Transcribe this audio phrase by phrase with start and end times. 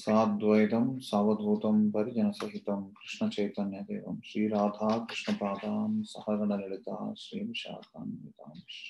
[0.00, 8.88] साद्वैतं सावधूतं परिजनसहितं कृष्णचैतन्यदेवं श्रीराधा कृष्णपादां सहगणललिता श्रीविशाखान्वितांश्च।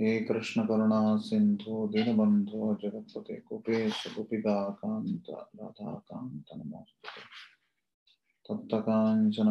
[0.00, 7.22] हे कृष्णकरुणा सिन्धो दीनबन्धो जगत्पते कुपेश गोपिकान्त राधाकान्त नमोऽस्तुते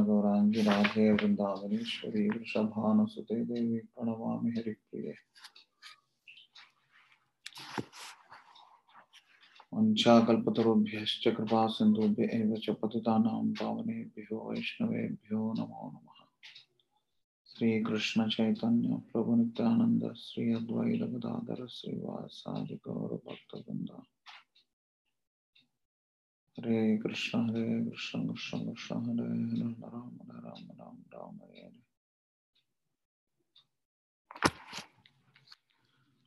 [0.04, 5.14] गौराङ्गी राधे वृन्दावनेश्वरी वृषभानुसुते देवी प्रणमामि हरिप्रिये।
[9.74, 16.20] वंशाकल्पतरुभ्यश्च कृपा सिन्धुभ्य एव च पतितानां पावनेभ्यो वैष्णवेभ्यो नमो नमः
[17.50, 23.92] श्रीकृष्ण चैतन्य प्रभु नित्यानंद श्री अद्वैत गदाधर श्रीवासादि गौर भक्तवृंद
[26.58, 31.91] हरे कृष्ण हरे कृष्ण कृष्ण कृष्ण हरे हरे राम राम राम राम हरे हरे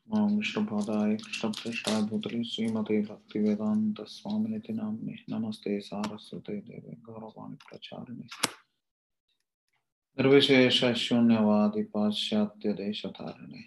[0.07, 3.01] ॐ श्रीपादाय कृष्णप्रेष्ठाभूतले श्रीमते
[5.31, 8.27] नमस्ते सारस्वते देवे गौरवाणि प्रचारिणे
[10.19, 13.63] निर्विशेषशून्यवादि पाश्चात्यदेशधारिणे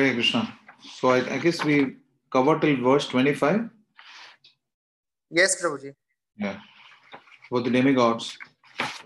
[0.00, 0.58] Hare Krishna.
[0.98, 1.96] So I, I guess we
[2.30, 3.68] covered till verse 25.
[5.30, 5.94] Yes, Prabhuji.
[6.36, 6.58] Yeah.
[7.48, 8.38] For the demigods.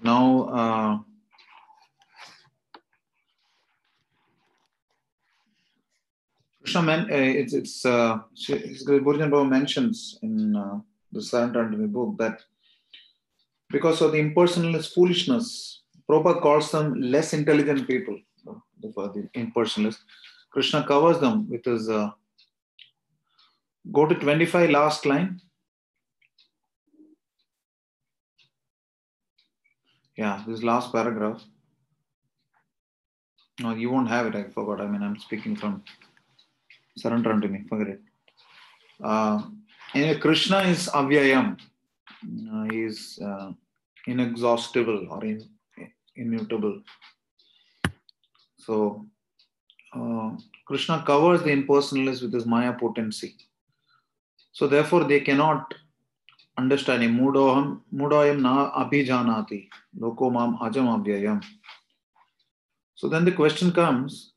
[0.02, 0.24] Now,
[0.60, 0.98] uh,
[6.62, 8.18] Krishna, men, uh, it's, it's, uh,
[8.86, 10.78] Baba mentions in uh,
[11.12, 12.42] the Sarantantani book that
[13.70, 20.00] because of the impersonalist foolishness, Prabhupada calls them less intelligent people, the, the impersonalists.
[20.54, 21.88] Krishna covers them with his.
[21.88, 22.10] Uh,
[23.90, 25.40] go to 25 last line.
[30.16, 31.42] Yeah, this last paragraph.
[33.60, 34.36] No, you won't have it.
[34.36, 34.80] I forgot.
[34.80, 35.82] I mean, I'm speaking from
[36.96, 37.64] surrender to me.
[37.68, 38.00] Forget it.
[39.02, 39.42] Uh,
[39.92, 41.58] anyway, Krishna is avyayam.
[42.52, 43.50] Uh, he is uh,
[44.06, 45.42] inexhaustible or in,
[46.14, 46.80] immutable.
[48.56, 49.06] So,
[49.94, 50.30] uh,
[50.66, 53.36] Krishna covers the impersonalists with his Maya potency.
[54.52, 55.74] So, therefore, they cannot
[56.56, 57.18] understand him.
[57.18, 61.44] Mudoham, mudoyam na abhijanati, loko mam ajam avyayam.
[62.94, 64.32] So, then the question comes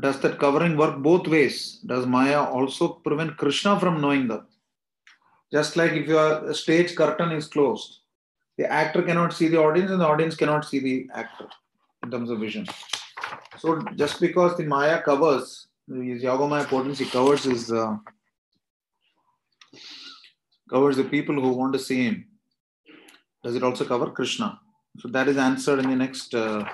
[0.00, 1.78] Does that covering work both ways?
[1.86, 4.46] Does Maya also prevent Krishna from knowing them?
[5.52, 8.00] Just like if your stage curtain is closed,
[8.58, 11.46] the actor cannot see the audience and the audience cannot see the actor
[12.02, 12.66] in terms of vision.
[13.58, 17.96] So just because the Maya covers, his Yogamaya potency covers his uh,
[20.68, 22.26] covers the people who want to see him.
[23.42, 24.60] Does it also cover Krishna?
[24.98, 26.64] So that is answered in the next uh,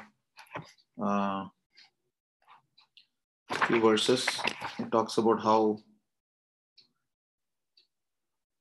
[1.02, 1.46] uh,
[3.66, 4.26] few verses.
[4.78, 5.78] It talks about how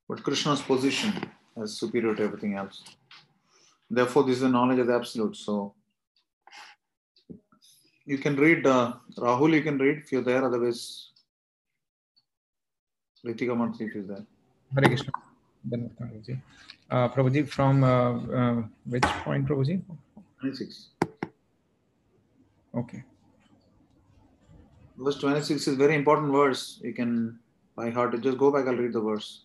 [0.07, 1.13] what Krishna's position
[1.61, 2.83] as superior to everything else.
[3.89, 5.35] Therefore, this is the knowledge of the absolute.
[5.35, 5.73] So
[8.05, 9.53] you can read uh, Rahul.
[9.53, 10.43] You can read if you're there.
[10.43, 11.09] Otherwise,
[13.25, 14.25] Ritika Mantri if you're there.
[14.75, 15.11] Hare Krishna.
[16.89, 19.81] Uh, Prabhuji, from uh, uh, which point, Prabhuji?
[20.39, 20.87] 26.
[22.75, 23.03] Okay.
[24.97, 26.79] Verse 26 is very important verse.
[26.83, 27.39] You can
[27.75, 29.43] by heart just go back, I'll read the verse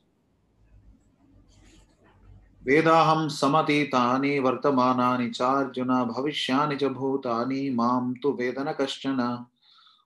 [2.65, 9.45] वेदाहं समतीतानि वर्तमानानि चार्जुन भविष्यानि च भूतानि मां तु वेद न कश्चन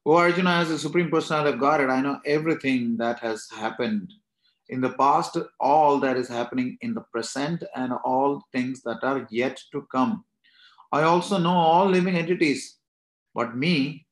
[0.08, 4.14] O Arjuna, as the Supreme Personality of Godhead, I know everything that has happened
[4.70, 9.26] in the past, all that is happening in the present, and all things that are
[9.32, 10.24] yet to come.
[10.92, 12.78] I also know all living entities,
[13.34, 14.06] but me,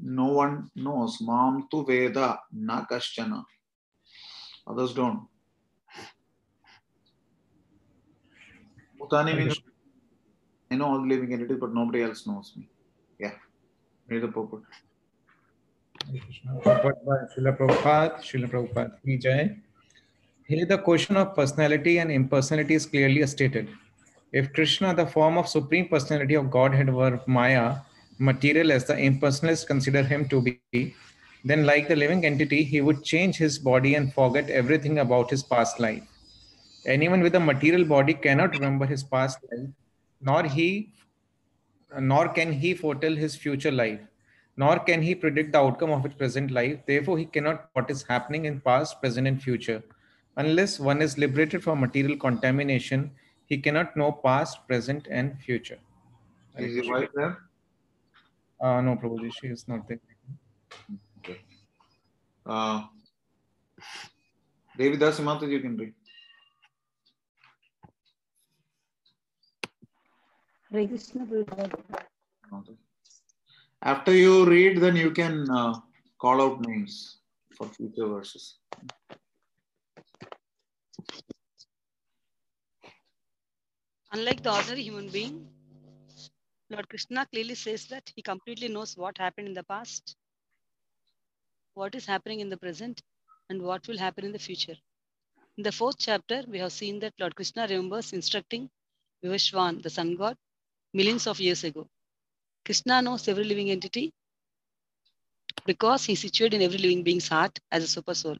[0.00, 1.18] no one knows.
[1.20, 3.44] Mam tu Veda na kaschana.
[4.66, 5.28] Others don't.
[9.11, 12.69] I know all the living entities, but nobody else knows me.
[13.19, 13.33] Yeah.
[14.07, 14.63] Read the purport.
[16.09, 16.59] Hare Krishna.
[16.61, 19.57] Purport by Srila Prabhupada, Srila Prabhupada.
[20.47, 23.69] Here, the question of personality and impersonality is clearly stated.
[24.31, 27.77] If Krishna, the form of supreme personality of Godhead, were Maya,
[28.17, 30.95] material as the impersonalists consider him to be,
[31.43, 35.43] then, like the living entity, he would change his body and forget everything about his
[35.43, 36.03] past life.
[36.85, 39.69] Anyone with a material body cannot remember his past life,
[40.19, 40.91] nor he,
[41.99, 43.99] nor can he foretell his future life,
[44.57, 46.79] nor can he predict the outcome of his present life.
[46.87, 49.83] Therefore, he cannot what is happening in past, present, and future.
[50.37, 53.11] Unless one is liberated from material contamination,
[53.45, 55.77] he cannot know past, present, and future.
[56.57, 57.37] Is your wife there?
[58.59, 59.99] Uh, no, Prabhuji, she is not there.
[61.19, 61.41] Okay.
[62.45, 62.83] Uh,
[64.77, 65.93] Devidas Mataji, you can read.
[70.71, 71.27] Hare Krishna
[73.81, 75.73] After you read, then you can uh,
[76.17, 77.17] call out names
[77.57, 78.59] for future verses.
[84.13, 85.45] Unlike the ordinary human being,
[86.69, 90.15] Lord Krishna clearly says that he completely knows what happened in the past,
[91.73, 93.01] what is happening in the present,
[93.49, 94.77] and what will happen in the future.
[95.57, 98.69] In the fourth chapter, we have seen that Lord Krishna remembers instructing
[99.21, 100.37] Vivasvan, the sun god,
[100.93, 101.87] millions of years ago.
[102.65, 104.13] Krishna knows every living entity
[105.65, 108.37] because he is situated in every living being's heart as a super soul.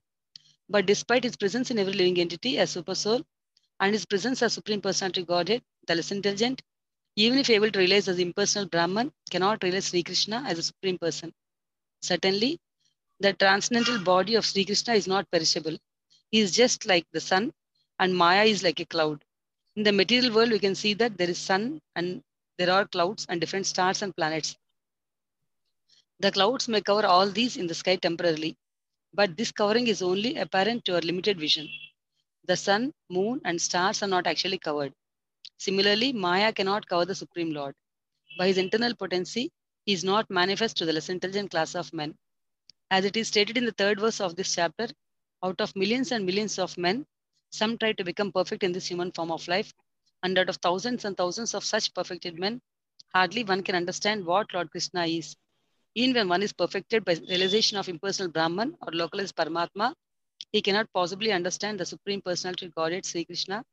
[0.69, 3.23] But despite his presence in every living entity as super soul
[3.79, 6.61] and his presence as Supreme Personality Godhead, the less intelligent,
[7.15, 10.97] even if able to realize as impersonal Brahman, cannot realize Sri Krishna as a Supreme
[10.97, 11.33] Person.
[12.01, 12.59] Certainly,
[13.19, 15.77] the transcendental body of Sri Krishna is not perishable.
[16.31, 17.53] He is just like the sun,
[17.99, 19.23] and Maya is like a cloud.
[19.75, 22.23] In the material world, we can see that there is sun and
[22.61, 24.55] there are clouds and different stars and planets.
[26.19, 28.55] The clouds may cover all these in the sky temporarily,
[29.15, 31.67] but this covering is only apparent to our limited vision.
[32.45, 34.93] The sun, moon, and stars are not actually covered.
[35.57, 37.73] Similarly, Maya cannot cover the Supreme Lord.
[38.37, 39.51] By his internal potency,
[39.85, 42.15] he is not manifest to the less intelligent class of men.
[42.91, 44.87] As it is stated in the third verse of this chapter,
[45.43, 47.07] out of millions and millions of men,
[47.49, 49.73] some try to become perfect in this human form of life,
[50.23, 52.61] out of thousands and thousands of such perfected men,
[53.13, 55.35] hardly one can understand what Lord Krishna is.
[55.95, 59.93] Even when one is perfected by realization of impersonal Brahman or localized Paramatma,
[60.51, 63.63] he cannot possibly understand the Supreme Personality of Godhead Sri Krishna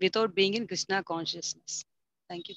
[0.00, 1.84] without being in Krishna consciousness.
[2.28, 2.54] Thank you.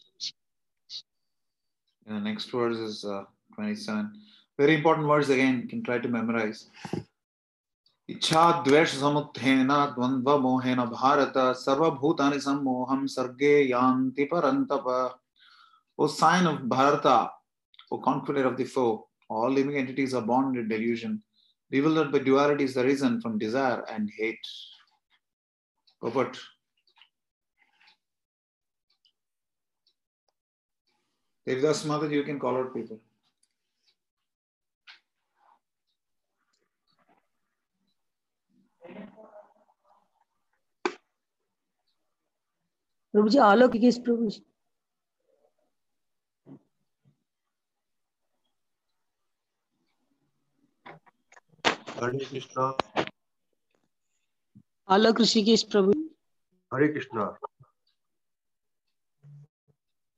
[2.06, 3.24] The next verse is uh,
[3.56, 4.12] 27.
[4.58, 6.70] Very important words again, you can try to memorize.
[8.14, 14.88] इच्छा द्वेष समुत्थेन द्वंद्व मोहेन भारत सर्वभूतानि सम्मोहं सर्गे यान्ति परन्तप।
[16.00, 17.08] O scion of Bharat
[17.94, 18.86] O confident of the foe
[19.32, 21.20] all living entities are born in delusion
[21.72, 24.48] revealed by duality is the reason from desire and hate
[26.02, 26.38] but
[31.48, 33.00] Devdas Mata you can call out people
[43.14, 44.44] Prabhu ji Alok किस Prabhu ji?
[52.04, 52.66] Hare Krishna.
[54.90, 55.92] Alok Rishi Prabhu
[56.72, 57.26] Hare Krishna.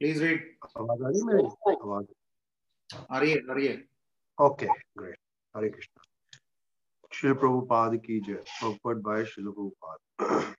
[0.01, 2.05] Please read आवाज़ आ रही है हाँ। आवाज़।
[3.11, 3.77] आ रही है आ रही है।
[4.37, 5.19] Okay great
[5.55, 6.03] Hare Krishna.
[7.13, 10.55] Shri Prabhupada की जय। Purported by Shri Prabhupada.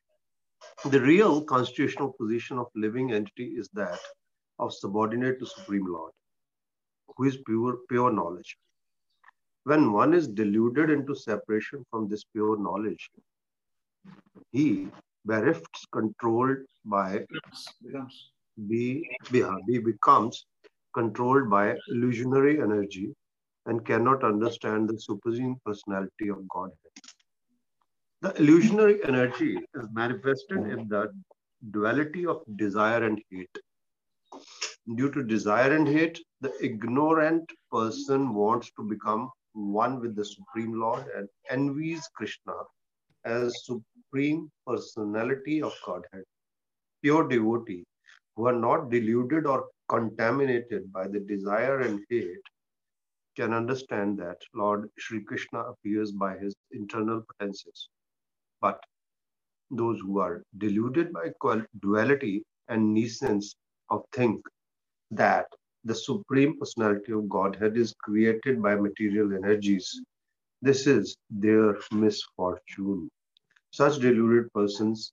[0.85, 3.99] The real constitutional position of living entity is that
[4.59, 6.13] of subordinate to Supreme Lord,
[7.17, 8.57] who is pure, pure knowledge.
[9.65, 13.11] When one is deluded into separation from this pure knowledge,
[14.53, 14.89] he
[15.25, 17.25] bereft, controlled by
[17.83, 18.31] Becomes.
[18.69, 20.47] be, be, be becomes
[20.95, 23.13] controlled by illusionary energy
[23.67, 26.86] and cannot understand the supreme personality of Godhead.
[28.23, 31.13] The illusionary energy is manifested in the
[31.71, 33.59] duality of desire and hate.
[34.95, 40.81] Due to desire and hate, the ignorant person wants to become one with the Supreme
[40.81, 42.55] Lord and envies Krishna
[43.25, 46.25] as Supreme Personality of Godhead.
[47.03, 47.85] Pure devotee
[48.35, 52.47] who are not deluded or contaminated by the desire and hate
[53.37, 57.89] can understand that Lord Sri Krishna appears by his internal potencies.
[58.61, 58.81] But
[59.71, 61.33] those who are deluded by
[61.81, 63.57] duality and nescience
[63.91, 64.43] of think
[65.13, 65.47] that
[65.85, 70.01] the supreme personality of Godhead is created by material energies.
[70.63, 73.11] This is their misfortune.
[73.73, 75.13] Such deluded persons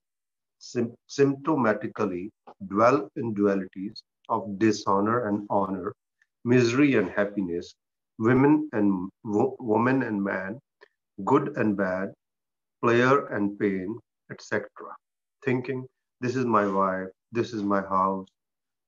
[0.60, 2.30] sym- symptomatically
[2.68, 5.94] dwell in dualities of dishonor and honor,
[6.46, 7.76] misery and happiness,
[8.20, 10.60] women and wo- woman and man,
[11.26, 12.14] good and bad,
[12.84, 13.98] pleasure and pain,
[14.30, 14.68] etc.
[15.46, 15.86] Thinking,
[16.20, 18.28] this is my wife, this is my house,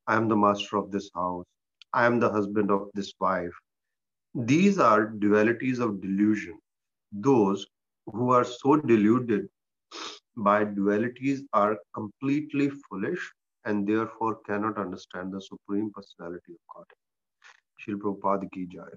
[0.08, 1.46] I am the master of this house,
[1.94, 3.58] I am the husband of this wife.
[4.34, 6.60] These are dualities of delusion.
[7.14, 7.66] Those
[8.08, 9.48] who are so deluded
[10.36, 13.32] by dualities are completely foolish
[13.64, 16.86] and therefore cannot understand the Supreme Personality of God.
[17.82, 18.90] Shil Prabhupada ki jai.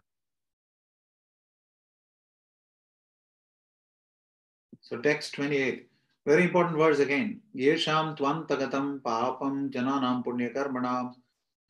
[4.88, 5.86] So text 28.
[6.24, 7.42] Very important words again.
[7.54, 11.12] Yesham tvam tagatam papam jananam punyakarmanam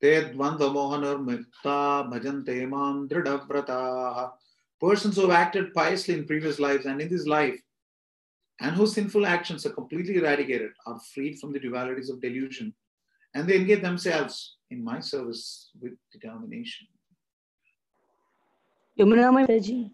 [0.00, 4.30] te dvandvamohanar mukta bhajante mam dridavrataha.
[4.80, 7.60] Persons who have acted piously in previous lives and in this life
[8.60, 12.72] and whose sinful actions are completely eradicated are freed from the dualities of delusion
[13.34, 16.86] and they engage themselves in my service with determination.
[18.96, 19.90] Yamuna Mataji.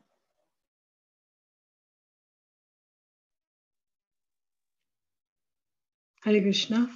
[6.25, 6.91] Hare Krishna.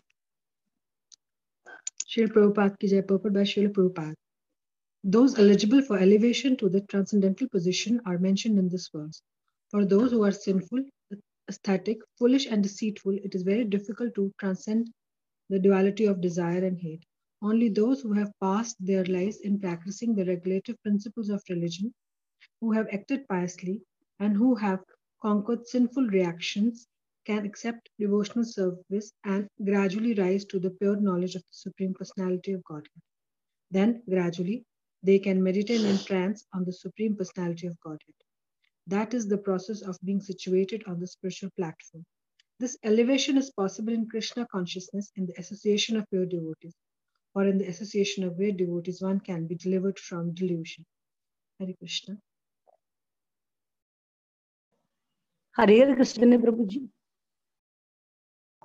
[2.10, 4.14] Srila Prabhupada ki jai, by Srila Prabhupada.
[5.04, 9.20] Those eligible for elevation to the transcendental position are mentioned in this verse.
[9.70, 10.82] For those who are sinful,
[11.46, 14.90] aesthetic, foolish, and deceitful, it is very difficult to transcend
[15.50, 17.04] the duality of desire and hate.
[17.42, 21.92] Only those who have passed their lives in practicing the regulative principles of religion,
[22.62, 23.82] who have acted piously,
[24.20, 24.80] and who have
[25.20, 26.86] conquered sinful reactions
[27.28, 32.52] can accept devotional service and gradually rise to the pure knowledge of the Supreme Personality
[32.52, 33.02] of Godhead.
[33.70, 34.64] Then, gradually,
[35.02, 38.14] they can meditate in trance on the Supreme Personality of Godhead.
[38.86, 42.04] That is the process of being situated on the spiritual platform.
[42.58, 46.74] This elevation is possible in Krishna consciousness in the association of pure devotees,
[47.34, 50.84] or in the association of great devotees, one can be delivered from delusion.
[51.60, 52.16] Hare Krishna.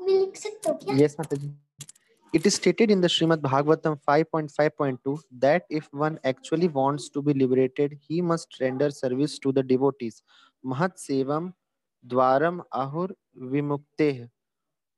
[0.09, 1.53] Krishna Prabhu ji Yes, Mataji.
[2.33, 7.33] It is stated in the Srimad Bhagavatam 5.5.2 that if one actually wants to be
[7.33, 10.23] liberated, he must render service to the devotees.
[10.65, 11.53] Mahat sevam
[12.07, 14.29] dwaram ahur vimukteh.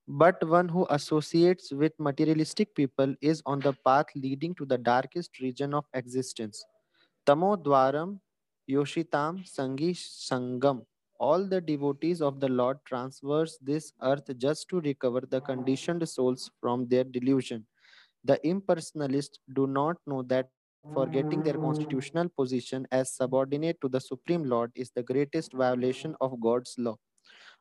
[0.08, 5.40] But one who associates with materialistic people is on the path leading to the darkest
[5.42, 6.64] region of existence.
[7.26, 8.20] Tamo dwaram
[8.70, 10.86] yoshitam sangi sangam.
[11.20, 16.52] All the devotees of the Lord transverse this earth just to recover the conditioned souls
[16.60, 17.66] from their delusion.
[18.24, 20.50] The impersonalists do not know that
[20.94, 26.40] forgetting their constitutional position as subordinate to the Supreme Lord is the greatest violation of
[26.42, 26.98] God's law.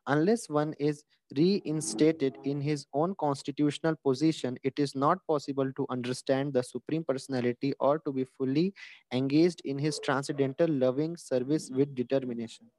[0.07, 1.03] Unless one is
[1.35, 7.73] reinstated in his own constitutional position, it is not possible to understand the Supreme Personality
[7.79, 8.73] or to be fully
[9.11, 12.69] engaged in his transcendental loving service with determination.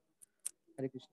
[0.79, 1.13] Hare Krishna.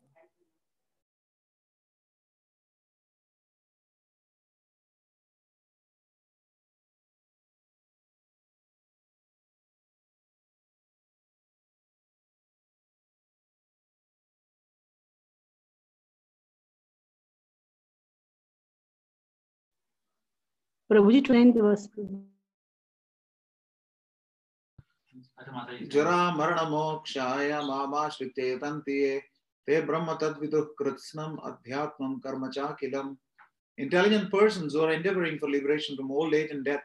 [25.40, 27.26] अच्छा, जरा मरण मोक्षा
[27.62, 28.56] मामा श्रिते
[29.68, 33.16] ते ब्रह्म तद्विदुः कृत्स्नम् अध्यात्मं कर्म चाखिलम्
[33.78, 36.84] Intelligent persons who are endeavoring for liberation from old age and death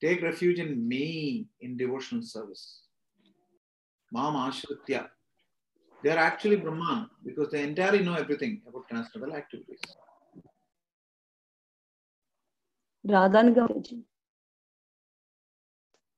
[0.00, 2.82] take refuge in me in devotional service.
[4.12, 5.08] Mam Ashritya.
[6.02, 9.80] They are actually Brahman because they entirely know everything about transcendental activities.
[13.06, 14.04] Radha Nigam ji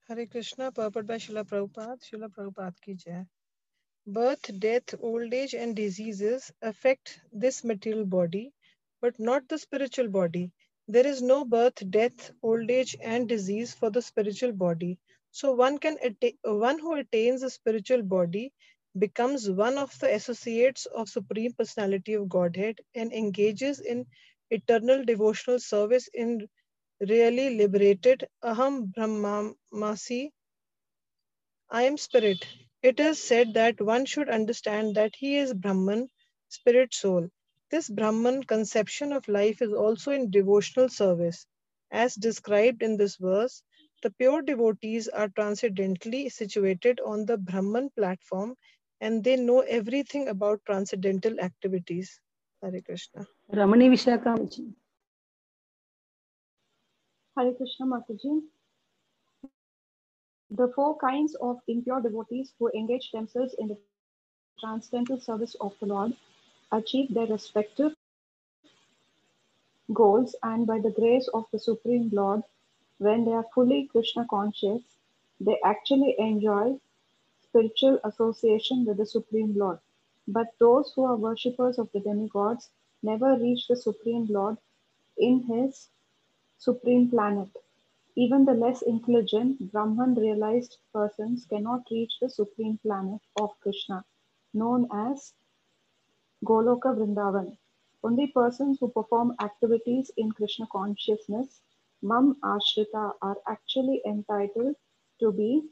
[0.08, 3.24] Hare Krishna, purport by Srila Prabhupada, Srila Prabhupada ki jai.
[4.06, 8.52] Birth, death, old age, and diseases affect this material body,
[9.02, 10.52] but not the spiritual body.
[10.88, 14.98] There is no birth, death, old age, and disease for the spiritual body.
[15.32, 18.52] So one can atta- one who attains a spiritual body
[18.98, 24.06] becomes one of the associates of Supreme Personality of Godhead and engages in
[24.50, 26.48] eternal devotional service in
[27.00, 30.32] really liberated Aham Brahmamasi.
[31.70, 32.46] I am spirit.
[32.84, 36.10] It is said that one should understand that he is Brahman,
[36.50, 37.30] spirit soul.
[37.70, 41.46] This Brahman conception of life is also in devotional service.
[41.90, 43.62] As described in this verse,
[44.02, 48.54] the pure devotees are transcendentally situated on the Brahman platform
[49.00, 52.20] and they know everything about transcendental activities.
[52.62, 53.26] Hare Krishna.
[53.48, 54.74] Ramani Vishakamaji.
[57.38, 58.42] Hare Krishna Mataji.
[60.56, 63.76] The four kinds of impure devotees who engage themselves in the
[64.60, 66.16] transcendental service of the Lord
[66.70, 67.96] achieve their respective
[69.92, 72.42] goals and by the grace of the Supreme Lord,
[72.98, 74.80] when they are fully Krishna conscious,
[75.40, 76.78] they actually enjoy
[77.42, 79.80] spiritual association with the Supreme Lord.
[80.28, 82.70] But those who are worshippers of the demigods
[83.02, 84.58] never reach the Supreme Lord
[85.18, 85.88] in his
[86.58, 87.48] supreme planet.
[88.16, 94.04] Even the less intelligent Brahman realized persons cannot reach the supreme planet of Krishna,
[94.52, 95.34] known as
[96.44, 97.58] Goloka Vrindavan.
[98.04, 101.60] Only persons who perform activities in Krishna consciousness,
[102.02, 104.76] Mam Ashrita, are actually entitled
[105.18, 105.68] to be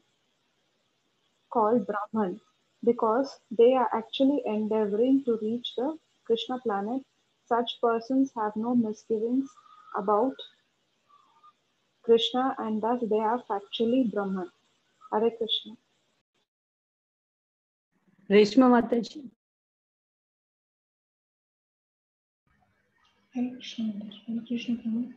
[1.50, 2.40] called Brahman
[2.82, 7.02] because they are actually endeavoring to reach the Krishna planet.
[7.44, 9.48] Such persons have no misgivings
[9.94, 10.34] about
[12.02, 14.50] Krishna and thus they are factually Brahman.
[15.12, 15.76] Hare Krishna.
[18.28, 19.30] Reshma Mataji.
[23.34, 24.10] Hare Krishna, Mother.
[24.26, 25.12] Hare Krishna, Prabhu.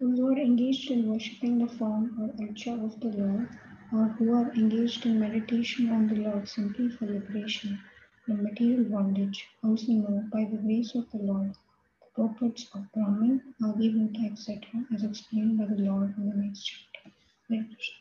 [0.00, 3.48] Those who are engaged in worshipping the form or archa of the Lord,
[3.92, 7.78] or who are engaged in meditation on the Lord simply for liberation
[8.24, 11.69] from material bondage, also know by the grace of the Lord the
[12.15, 14.61] purports of Brahman, Adivota, etc.,
[14.93, 17.11] as explained by the Lord in the next chapter.
[17.49, 17.95] Hare Krishna.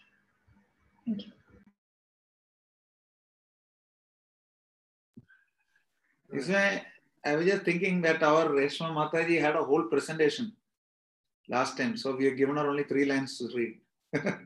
[1.07, 1.33] Thank you.
[6.31, 6.83] This way,
[7.25, 10.53] I was just thinking that our Reshma Mataji had a whole presentation
[11.49, 11.97] last time.
[11.97, 13.81] So we have given her only three lines to read.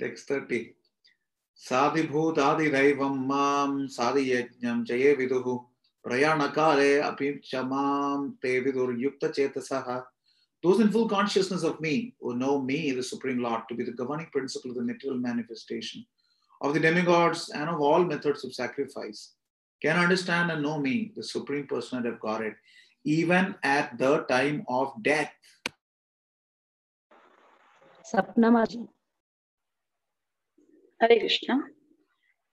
[0.00, 0.74] Text 30.
[1.56, 5.14] Sadhibhutadiदैवं मां साधियज्ञं च ये
[10.63, 13.91] those in full consciousness of me who know me, the Supreme Lord, to be the
[13.91, 16.05] governing principle of the material manifestation
[16.61, 19.33] of the demigods and of all methods of sacrifice,
[19.81, 22.55] can understand and know me, the Supreme Personality of Godhead,
[23.03, 25.33] even at the time of death.
[28.13, 28.87] Sapnamaji.
[30.99, 31.63] Hare Krishna.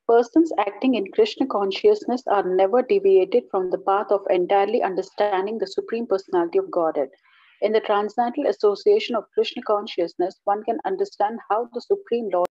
[0.08, 5.66] Persons acting in Krishna consciousness are never deviated from the path of entirely understanding the
[5.66, 7.10] Supreme Personality of Godhead.
[7.60, 12.47] In the transcendental association of Krishna consciousness, one can understand how the Supreme Lord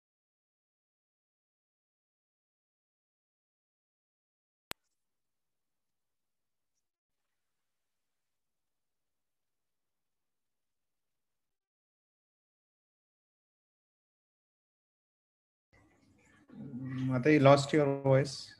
[17.15, 18.53] Mata, you lost your voice.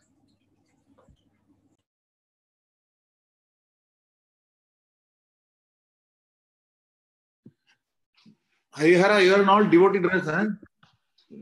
[8.77, 10.47] Harihara, you are an all devotee dress, huh?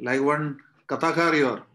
[0.01, 1.67] Like one Kathakar you are.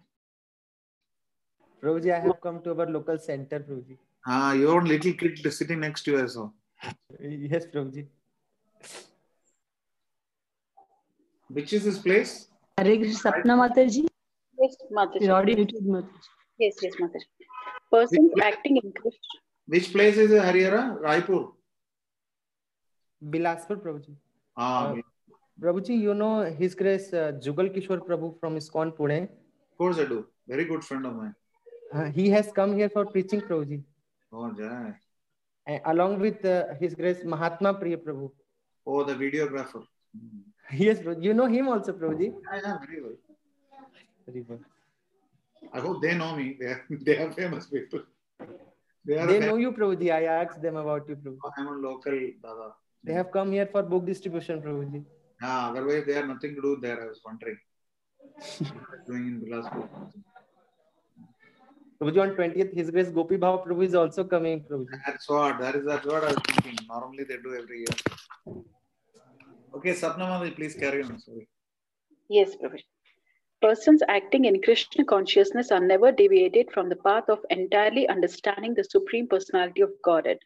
[1.84, 4.00] Prabhuji, I have come to our local center, Prabhuji.
[4.26, 6.50] Ah, your little kid sitting next to you, saw.
[7.20, 8.08] Yes, Prabhuji.
[11.50, 12.48] Which is this place?
[12.80, 14.08] Hare Krishna Sapna Mataji.
[14.60, 15.22] Yes, Mataji.
[15.22, 16.28] Your audio muted, Mataji.
[16.60, 17.26] Yes, yes, Mataji.
[17.92, 18.94] Persons acting in.
[19.68, 21.00] Which place is Harihara?
[21.02, 21.52] Raipur.
[23.24, 24.16] Bilaspur, Prabhuji.
[24.56, 24.96] Ah, Uh,
[25.62, 29.28] Prabhuji, you know His Grace uh, Jugal Kishore Prabhu from ISKCON Pune.
[29.78, 30.26] course I do.
[30.48, 31.36] Very good friend of mine.
[31.94, 33.82] Uh, he has come here for preaching, Prabhuji,
[34.32, 34.94] Oh, Jai.
[35.66, 38.32] and along with uh, His Grace Mahatma Priya Prabhu.
[38.86, 39.84] Oh, the videographer.
[40.16, 40.42] Hmm.
[40.72, 41.24] Yes, Prabhuji.
[41.24, 42.32] You know him also, Prabhuji.
[42.34, 43.18] Yeah, yeah, very well.
[44.28, 44.60] Very well.
[45.74, 46.58] I hope they know me.
[46.60, 48.02] They are, they are famous people.
[49.06, 50.12] They are They a know you, Prabhuji.
[50.12, 51.52] I asked them about you, Prabhuji.
[51.58, 52.12] I'm a local
[52.44, 52.74] Dada.
[53.04, 55.04] They have come here for book distribution, Prabhuji.
[55.42, 57.02] Yeah, otherwise they have nothing to do there.
[57.04, 57.58] I was wondering.
[59.08, 59.88] Doing in Bilaspur.
[62.02, 65.00] Prabhuji, on 20th, His Grace Gopi Bhav Prabhu is also coming, Prabhuji.
[65.06, 65.60] That's what.
[65.60, 66.86] That is that's what I was thinking.
[66.90, 68.64] Normally they do every year.
[69.74, 71.18] Okay, Sapnamadi, please carry on.
[71.18, 71.48] Sorry.
[72.30, 72.84] Yes, Prabhuji.
[73.60, 78.84] Persons acting in Krishna consciousness are never deviated from the path of entirely understanding the
[78.84, 80.38] Supreme Personality of Godhead.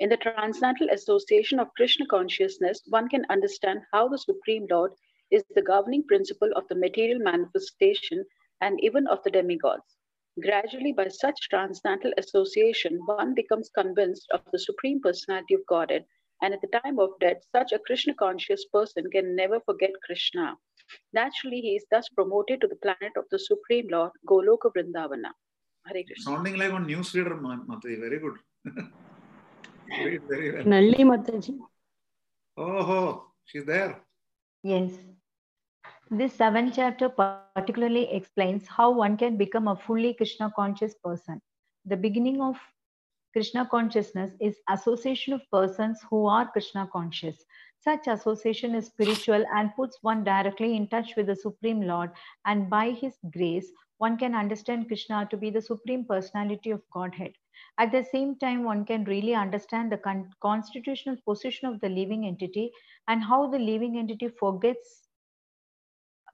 [0.00, 4.90] In the transcendental association of Krishna consciousness, one can understand how the Supreme Lord
[5.30, 8.24] is the governing principle of the material manifestation
[8.60, 9.96] and even of the demigods.
[10.42, 16.04] Gradually, by such transcendental association, one becomes convinced of the Supreme Personality of Godhead,
[16.42, 20.58] and at the time of death, such a Krishna conscious person can never forget Krishna.
[21.12, 25.30] Naturally, he is thus promoted to the planet of the Supreme Lord, Goloka Vrindavana.
[25.86, 26.32] Hare Krishna.
[26.32, 28.00] Sounding like one newsreader, Mataji.
[28.00, 28.36] Very good.
[30.04, 30.64] Read very well.
[30.64, 31.58] Nalli Mataji.
[32.56, 34.00] Oh, she's there.
[34.62, 34.92] Yes.
[36.10, 41.40] This seventh chapter particularly explains how one can become a fully Krishna conscious person.
[41.84, 42.56] The beginning of
[43.32, 47.44] Krishna consciousness is association of persons who are Krishna conscious.
[47.86, 52.10] Such association is spiritual and puts one directly in touch with the Supreme Lord,
[52.44, 57.34] and by His grace, one can understand Krishna to be the Supreme Personality of Godhead.
[57.78, 62.26] At the same time, one can really understand the con- constitutional position of the living
[62.26, 62.72] entity
[63.06, 65.06] and how the living entity forgets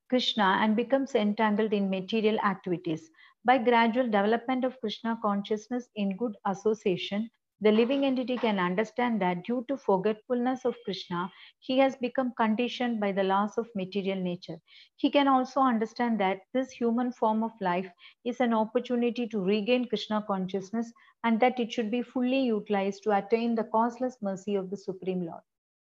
[0.08, 3.10] Krishna and becomes entangled in material activities.
[3.44, 7.30] By gradual development of Krishna consciousness in good association,
[7.62, 12.98] the living entity can understand that due to forgetfulness of Krishna, he has become conditioned
[12.98, 14.56] by the laws of material nature.
[14.96, 17.88] He can also understand that this human form of life
[18.24, 20.92] is an opportunity to regain Krishna consciousness
[21.22, 25.24] and that it should be fully utilized to attain the causeless mercy of the Supreme
[25.24, 25.42] Lord.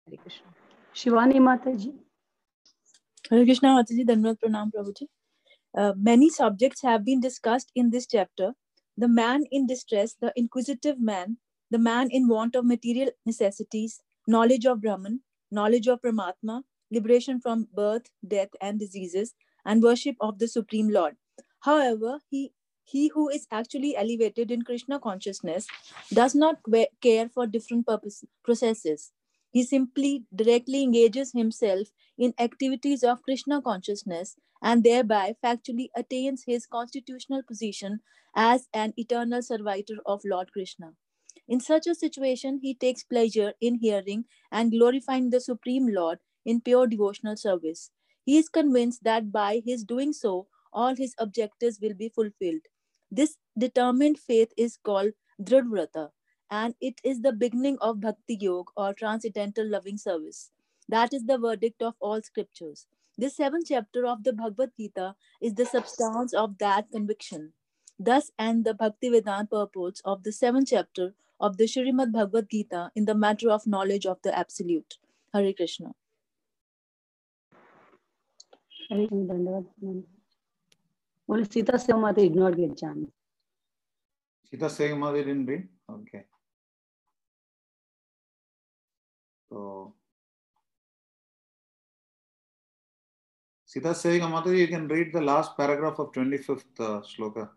[0.09, 0.47] Hare Krishna.
[0.95, 1.93] Shivani Mataji.
[3.31, 5.09] Hare Krishna Mataji, Dhanavad Pranam Prabhuji.
[5.77, 8.53] Uh, many subjects have been discussed in this chapter.
[8.97, 11.39] The man in distress, the inquisitive man,
[11.75, 15.21] the man in want of material necessities, knowledge of Brahman,
[15.51, 21.17] knowledge of Paramatma, liberation from birth, death, and diseases, and worship of the Supreme Lord.
[21.61, 22.53] However, he
[22.85, 25.67] he who is actually elevated in Krishna consciousness
[26.13, 26.59] does not
[27.01, 29.13] care for different purpose, processes.
[29.51, 36.67] He simply directly engages himself in activities of Krishna consciousness and thereby factually attains his
[36.67, 38.01] constitutional position
[38.37, 40.93] as an eternal servitor of Lord Krishna.
[41.47, 46.61] In such a situation, he takes pleasure in hearing and glorifying the Supreme Lord in
[46.61, 47.91] pure devotional service.
[48.25, 52.63] He is convinced that by his doing so, all his objectives will be fulfilled.
[53.11, 56.11] This determined faith is called Dridvrata,
[56.51, 60.51] and it is the beginning of Bhakti Yoga or transcendental loving service.
[60.89, 62.87] That is the verdict of all scriptures.
[63.19, 67.53] This seventh chapter of the Bhagavad Gita is the substance of that conviction.
[67.99, 72.91] Thus end the Bhakti Vedanta purports of the seventh chapter of the Srimad Bhagavad Gita
[72.95, 74.95] in the matter of knowledge of the Absolute.
[75.33, 75.93] Hare Krishna.
[78.89, 79.63] Hare Krishna.
[81.29, 83.09] Only Sita Samata did not get chance.
[84.51, 85.69] Sita Segamadi didn't read?
[85.91, 86.25] Okay.
[89.51, 89.95] So,
[93.65, 97.49] Sita Segamadi, you can read the last paragraph of 25th uh, shloka.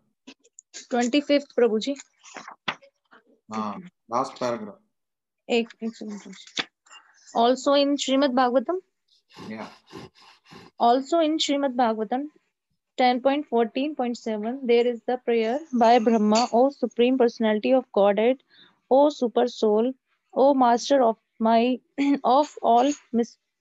[0.90, 1.94] 25th, Prabhuji
[4.08, 4.76] last paragraph.
[7.34, 8.78] Also in Srimad Bhagavatam?
[9.48, 9.68] Yeah.
[10.78, 12.28] Also in Srimad Bhagavatam
[12.98, 18.42] 10.14.7, there is the prayer by Brahma, O Supreme Personality of Godhead,
[18.90, 19.92] O Super Soul,
[20.34, 21.80] O Master of my
[22.24, 22.92] of all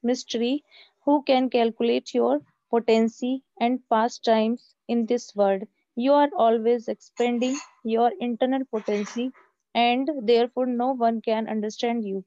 [0.01, 0.63] mystery,
[1.05, 5.63] who can calculate your potency and past times in this world.
[5.95, 9.31] You are always expanding your internal potency
[9.77, 12.25] and therefore no one can understand you.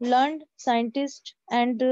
[0.00, 1.82] Learned scientist and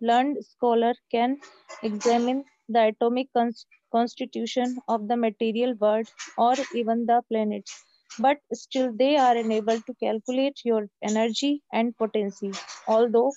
[0.00, 1.40] learned scholar can
[1.82, 6.06] examine the atomic cons- constitution of the material world
[6.38, 7.84] or even the planets,
[8.20, 12.52] but still they are unable to calculate your energy and potency.
[12.86, 13.32] Although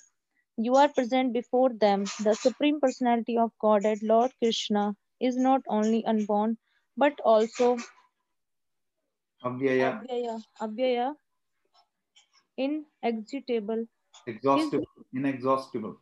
[0.56, 6.04] you are present before them, the Supreme Personality of Godhead, Lord Krishna, is not only
[6.06, 6.58] unborn
[6.96, 7.78] but also
[9.43, 11.15] Abhyaya, Abhyaya, Abhyaya
[12.57, 13.87] inexhaustible,
[14.27, 15.97] exhaustible, inexhaustible.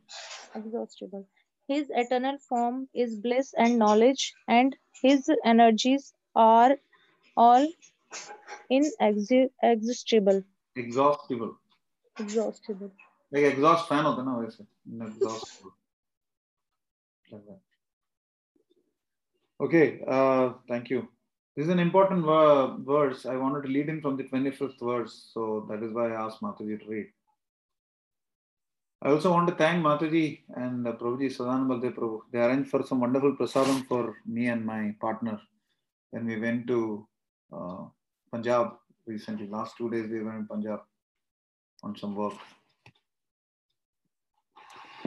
[0.55, 1.27] exhaustible.
[1.67, 6.77] His eternal form is bliss and knowledge, and his energies are
[7.37, 7.67] all
[8.69, 10.43] inexhaustible.
[10.75, 11.57] Exhaustible.
[12.19, 12.91] Exhaustible.
[13.31, 15.71] Like exhaust fan होता है ना वैसे inexhaustible.
[17.31, 17.61] Like that.
[19.61, 21.07] Okay, uh, thank you.
[21.56, 23.24] This is an important ver- verse.
[23.24, 26.42] I wanted to lead in from the 25th verse, so that is why I asked
[26.42, 27.06] Mataji to read.
[29.00, 32.20] I also want to thank Mataji and uh, Prabhuji Sadan Prabhu.
[32.30, 35.40] They arranged for some wonderful prasadam for me and my partner
[36.10, 37.06] when we went to
[37.50, 37.84] uh,
[38.30, 38.72] Punjab
[39.06, 39.46] recently.
[39.46, 40.80] Last two days we went in Punjab
[41.82, 42.34] on some work.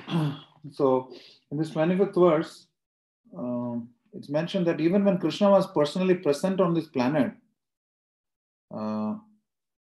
[0.72, 1.12] so
[1.52, 2.68] in this 25th verse,
[3.38, 7.32] um, it's mentioned that even when Krishna was personally present on this planet,
[8.76, 9.16] uh,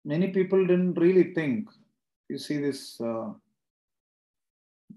[0.03, 1.69] many people didn't really think.
[2.30, 3.32] You see this uh,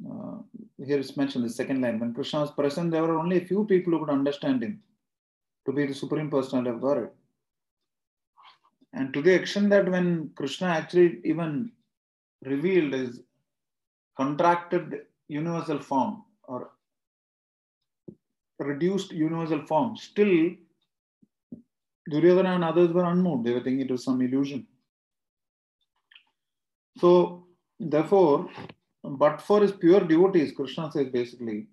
[0.07, 0.39] uh,
[0.85, 1.99] here it's mentioned the second line.
[1.99, 4.81] When Krishna was present, there were only a few people who could understand him
[5.67, 7.11] to be the supreme personality of Godhead.
[8.93, 11.73] And to the extent that when Krishna actually even
[12.45, 13.21] revealed his
[14.17, 16.28] contracted universal form or
[18.59, 20.51] reduced universal form, still
[22.09, 23.45] Duryodhana and others were unmoved.
[23.45, 24.67] They were thinking it was some illusion.
[26.97, 27.47] So,
[27.79, 28.49] therefore,
[29.05, 31.67] but for his pure devotees, Krishna says basically,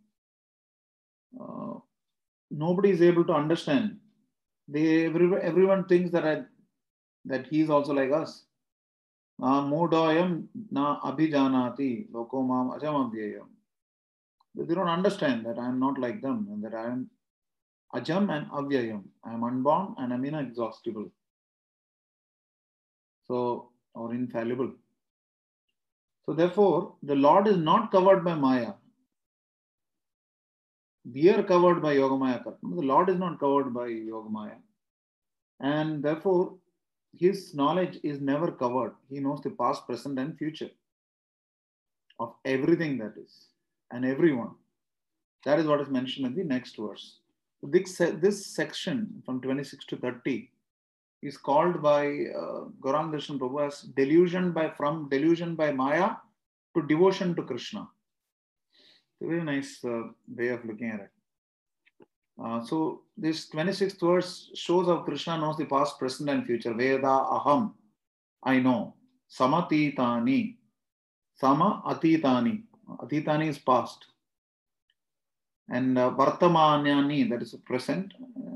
[1.40, 1.76] uh,
[2.52, 3.98] nobody is able to understand.
[4.68, 6.44] They every, everyone thinks that I,
[7.26, 8.46] that he is also like us.
[9.42, 12.72] Modoyam na abhijanati loko mam
[14.58, 17.10] They don't understand that I am not like them and that I am
[17.94, 19.04] ajam and avyayam.
[19.24, 21.12] I am unborn and I am inexhaustible.
[23.28, 24.72] So, or infallible.
[26.26, 28.74] So therefore, the Lord is not covered by Maya.
[31.14, 32.58] We are covered by Yogamaya Karma.
[32.64, 34.58] The Lord is not covered by Yogamaya.
[35.60, 36.56] And therefore,
[37.18, 38.94] his knowledge is never covered.
[39.10, 40.72] He knows the past, present, and future
[42.20, 43.50] of everything that is
[43.92, 44.52] and everyone.
[45.46, 47.20] That is what is mentioned in the next verse.
[47.62, 50.50] This, this section from 26 to 30
[51.22, 56.12] is called by uh, Gaurang Darshan Prabhu as delusion by from delusion by Maya
[56.76, 57.88] to devotion to Krishna.
[59.14, 61.10] It's a very nice uh, way of looking at it.
[62.44, 66.74] Uh, so this 26th verse shows how Krishna knows the past, present, and future.
[66.74, 67.74] Veda aham,
[68.44, 68.94] I know.
[69.32, 70.58] Samatitani,
[71.34, 72.64] sama atitani.
[72.90, 74.06] Atitani is past.
[75.70, 78.14] And uh, vartamanyani, that is present.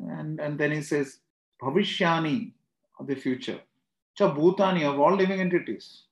[0.10, 1.20] And, and then he says
[1.62, 2.52] bhavishyani,
[3.00, 3.60] of the future.
[4.16, 6.04] Cha bhutani, of all living entities.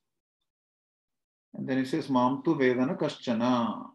[1.53, 3.87] And then he says, Mam tu Vedana Kaschana.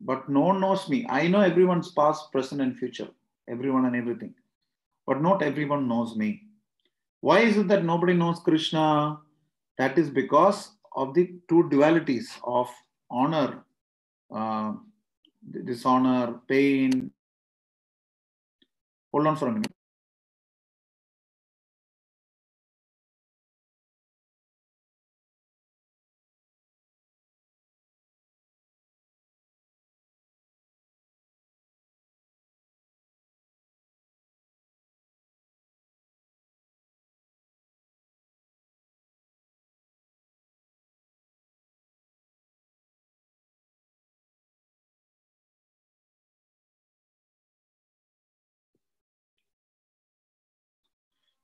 [0.00, 1.06] But no one knows me.
[1.08, 3.08] I know everyone's past, present, and future,
[3.48, 4.34] everyone and everything.
[5.06, 6.42] But not everyone knows me.
[7.20, 9.18] Why is it that nobody knows Krishna?
[9.76, 12.68] That is because of the two dualities of
[13.10, 13.64] honor,
[14.34, 14.72] uh,
[15.64, 17.10] dishonor, pain.
[19.12, 19.72] Hold on for a minute.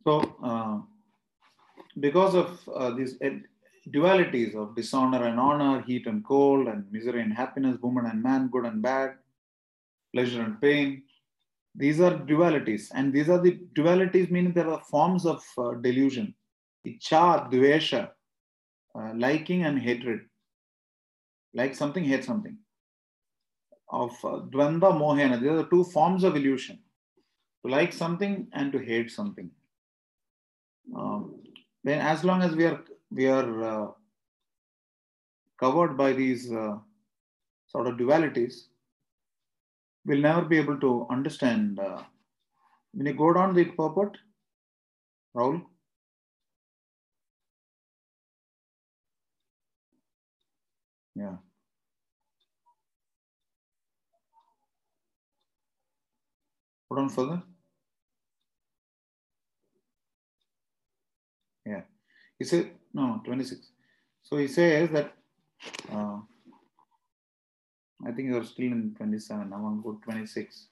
[0.06, 0.78] So, uh,
[1.98, 3.18] because of uh, these
[3.90, 8.46] dualities of dishonor and honor, heat and cold, and misery and happiness, woman and man,
[8.52, 9.14] good and bad,
[10.14, 11.02] pleasure and pain,
[11.74, 12.92] these are dualities.
[12.94, 16.36] And these are the dualities, meaning there are forms of uh, delusion.
[16.86, 18.10] Icha, dvesha,
[18.94, 20.20] uh, liking and hatred.
[21.52, 22.56] Like something, hate something.
[23.90, 26.78] Of uh, dvanda, mohana, these are the two forms of illusion.
[27.64, 29.50] To like something and to hate something
[30.94, 31.42] um,
[31.84, 32.80] then as long as we are
[33.10, 33.90] we are uh,
[35.60, 36.78] covered by these uh,
[37.68, 38.68] sort of dualities,
[40.06, 41.78] we'll never be able to understand.
[41.78, 42.02] Uh,
[42.92, 44.18] when you go down the purport,
[45.34, 45.66] Rahul.
[51.16, 51.36] Yeah.
[56.88, 57.42] Put on further.
[61.66, 61.82] Yeah.
[62.38, 63.66] He said, no, 26.
[64.22, 65.14] So he says that,
[65.90, 66.18] uh,
[68.06, 69.52] I think you're still in 27.
[69.52, 70.68] I want to go 26.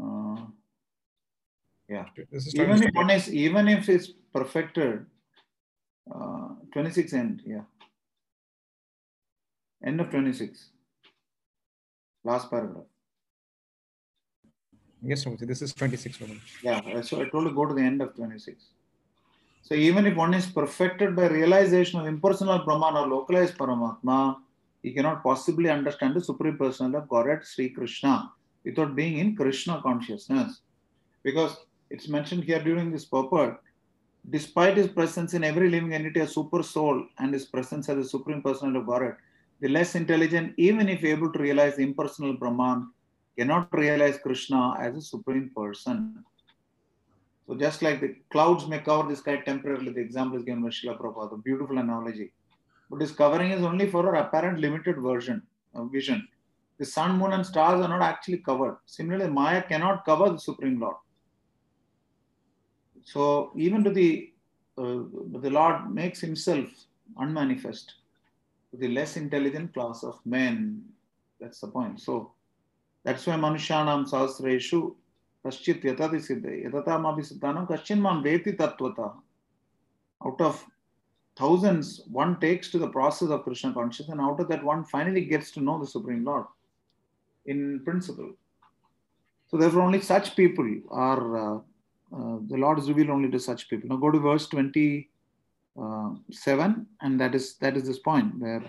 [0.00, 0.36] Uh,
[1.88, 2.06] yeah.
[2.54, 5.04] Even if one is, even if it's perfected,
[6.12, 7.62] uh, 26 end, yeah.
[9.84, 10.70] End of 26.
[12.24, 12.84] Last paragraph.
[15.02, 16.18] Yes, Ramji, this is 26.
[16.18, 16.40] Ramji.
[16.62, 18.64] Yeah, so I told you go to the end of 26.
[19.62, 24.36] So even if one is perfected by realization of impersonal Brahman or localized Paramatma,
[24.82, 28.32] he cannot possibly understand the Supreme Personality of Godhead Sri Krishna
[28.64, 30.60] without being in Krishna consciousness.
[31.22, 31.56] Because
[31.90, 33.62] it's mentioned here during this purport,
[34.30, 38.04] despite his presence in every living entity as super soul and his presence as the
[38.04, 39.16] Supreme Personality of Godhead,
[39.60, 42.90] the less intelligent, even if able to realize impersonal Brahman,
[43.38, 46.24] cannot realize Krishna as a supreme person.
[47.46, 50.68] So just like the clouds may cover the sky temporarily, the example is given by
[50.68, 52.32] Srila Prabhupada, beautiful analogy.
[52.88, 55.42] But this covering is only for our apparent limited version
[55.74, 56.26] of vision.
[56.78, 58.76] The sun, moon, and stars are not actually covered.
[58.86, 60.96] Similarly, Maya cannot cover the Supreme Lord.
[63.04, 64.30] So even to the
[64.78, 65.04] uh,
[65.44, 66.68] the Lord makes himself
[67.18, 67.94] unmanifest
[68.70, 70.82] to the less intelligent class of men.
[71.40, 72.00] That's the point.
[72.00, 72.32] So
[73.04, 74.94] that's why Manushanam Sahasreshu
[75.44, 79.12] Kaschit Yatati Siddhe Yatatam Abhisiddhanam Kaschin Man Veti Tattvata.
[80.24, 80.64] Out of
[81.36, 85.24] thousands, one takes to the process of Krishna consciousness, and out of that, one finally
[85.24, 86.44] gets to know the Supreme Lord
[87.46, 88.34] in principle.
[89.48, 93.68] So, therefore, only such people are, uh, uh, the Lord is revealed only to such
[93.68, 93.88] people.
[93.88, 98.62] Now, go to verse 27, and that is that is this point where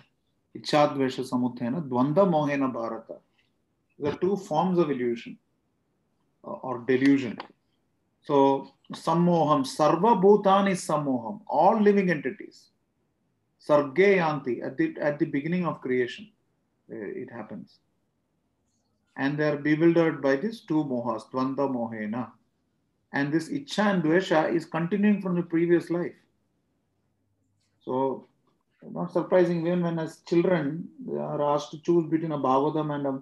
[0.57, 3.17] Ichadvesha Samuthena, Dwanda Mohena Bharata.
[3.99, 5.42] There are two forms of illusion uh,
[6.43, 7.37] or delusion.
[8.21, 12.69] So, sammoham, sarva bhutani sammoham, all living entities.
[13.59, 16.29] Sarge yanti, at the, at the beginning of creation,
[16.91, 17.79] uh, it happens.
[19.15, 22.31] And they are bewildered by these two mohas, dvanda mohena.
[23.13, 26.15] And this icha and dvesha is continuing from the previous life.
[27.85, 28.27] So,
[28.91, 33.07] not surprising even when as children they are asked to choose between a bhagavatam and
[33.07, 33.21] a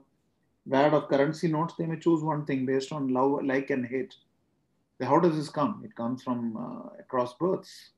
[0.66, 4.16] word of currency notes, they may choose one thing based on love, like and hate.
[5.02, 5.82] How does this come?
[5.84, 7.92] It comes from uh, across births.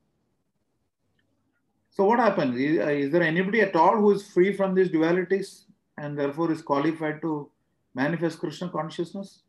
[1.90, 2.56] So what happens?
[2.58, 5.64] Is, uh, is, there anybody at all who is free from these dualities
[5.98, 7.50] and therefore is qualified to
[7.94, 9.42] manifest Krishna consciousness?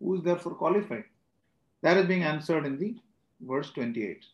[0.00, 1.04] Who is therefore qualified?
[1.82, 2.96] That is being answered in the
[3.40, 4.24] verse 28,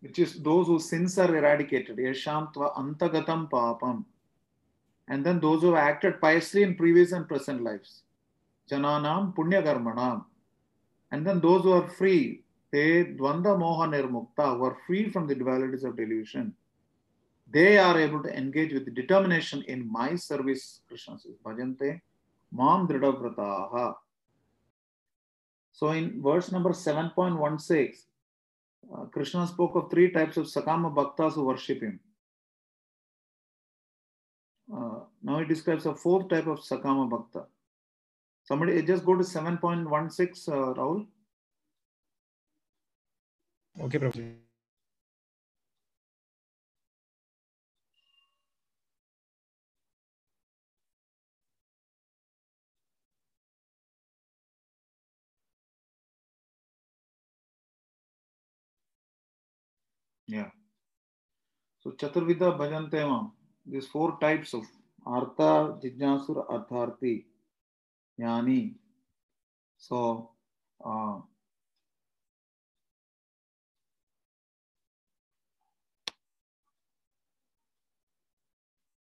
[0.00, 1.96] which is those whose sins are eradicated.
[1.96, 4.04] Yashantva antagatam papam.
[5.12, 8.02] And then those who have acted piously in previous and present lives.
[8.70, 10.24] Jananam punya karmanam
[11.12, 12.42] and then those who are free,
[12.72, 16.54] they dvanda moha nirmukta, who are free from the dualities of delusion,
[17.50, 22.00] they are able to engage with determination in my service, Krishna says, bhajante
[22.50, 23.94] mam dridhavrataha.
[25.72, 27.94] So in verse number 7.16,
[28.94, 32.00] uh, Krishna spoke of three types of Sakama Bhaktas who worship him.
[35.22, 37.46] Now he describes a fourth type of Sakama Bhakta.
[38.44, 41.06] Somebody just go to 7.16, uh, Rahul.
[43.80, 44.34] Okay, Prabhu.
[60.26, 60.50] Yeah.
[61.80, 63.32] So Chaturvida Bhajante Mam.
[63.66, 64.64] These four types of
[65.06, 65.36] अर्थ
[65.82, 67.16] जिज्ञास अर्थार्थी
[68.18, 68.60] ज्ञानी
[69.80, 70.00] so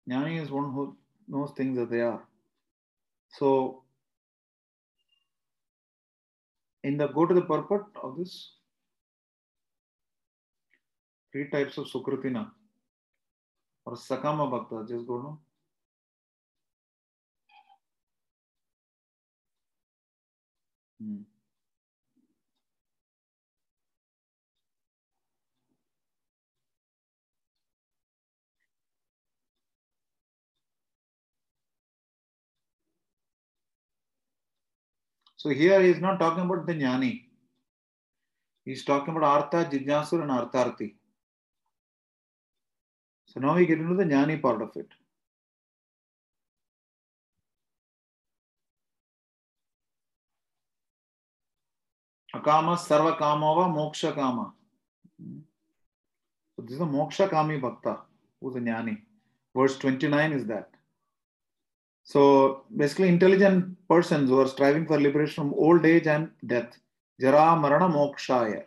[0.07, 0.85] ज्ञानी is one who
[1.29, 2.19] knows things they are
[3.35, 3.51] so
[6.85, 8.35] in the go to the purport of this
[11.35, 12.51] three types of सुकृति ना
[13.87, 15.35] और सकाम भक्त जिस गुण
[21.03, 21.23] Hmm.
[35.37, 37.25] So here he is not talking about the jnani.
[38.65, 40.95] He is talking about artha, jijnasur, and artharthi.
[43.27, 44.89] So now we get into the jnani part of it.
[52.35, 54.55] Akama sarva kamava moksha kama.
[56.57, 57.99] So this is a moksha kami bhakta,
[58.41, 59.03] who's a jnani.
[59.55, 60.71] Verse 29 is that.
[62.05, 66.79] So basically, intelligent persons who are striving for liberation from old age and death.
[67.21, 68.65] Jara marana mokshaya.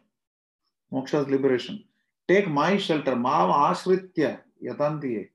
[0.93, 1.83] Moksha is liberation.
[2.27, 3.15] Take my shelter.
[3.15, 5.29] Maam ashritya yatantiye.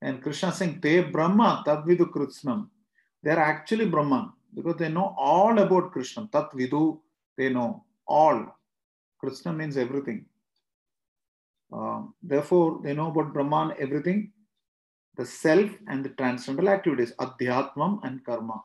[0.00, 2.68] And Krishna saying, Te Brahma tadvidu kritsnam.
[3.22, 6.28] They are actually Brahman because they know all about Krishna.
[6.32, 7.00] Tat vidu,
[7.36, 8.46] they know all.
[9.18, 10.26] Krishna means everything.
[11.72, 14.32] Uh, therefore, they know about Brahman, everything,
[15.16, 18.62] the self and the transcendental activities, adhyatmam and karma.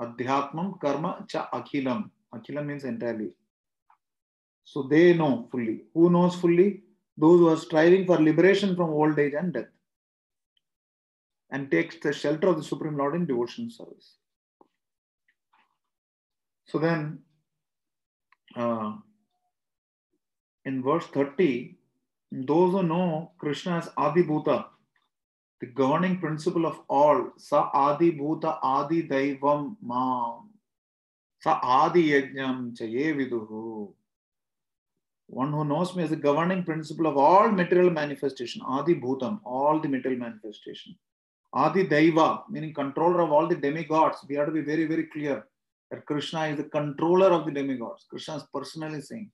[0.00, 2.10] Adhyatmam, karma, cha akhilam.
[2.34, 3.30] Akhilam means entirely.
[4.64, 5.84] So they know fully.
[5.94, 6.82] Who knows fully?
[7.16, 9.68] Those who are striving for liberation from old age and death
[11.50, 14.16] and takes the shelter of the Supreme Lord in devotion service.
[16.66, 17.20] So then,
[18.56, 18.94] uh,
[20.64, 21.76] in verse 30,
[22.32, 24.66] those who know Krishna as Adi Bhuta,
[25.60, 30.50] the governing principle of all, Sa Adi Bhuta Adi Daivam Mam.
[31.40, 33.92] Sa adi yajnam chaye viduhu.
[35.28, 39.80] One who knows me as the governing principle of all material manifestation, adi bhutam, all
[39.80, 40.96] the material manifestation.
[41.56, 44.18] Adi Daiva, meaning controller of all the demigods.
[44.28, 45.46] We have to be very, very clear
[45.90, 48.04] that Krishna is the controller of the demigods.
[48.10, 49.30] Krishna is personally saying.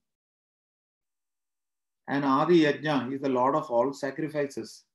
[2.07, 4.85] And Adi Yajna, is the Lord of all sacrifices.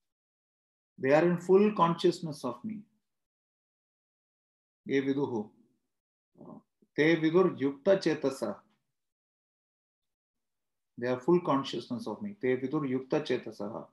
[0.96, 2.78] They are in full consciousness of me.
[4.86, 5.50] Te vidur
[7.60, 8.56] yukta chetasa.
[10.96, 12.36] They are full consciousness of me.
[12.40, 13.86] Te vidur yukta chetasaha.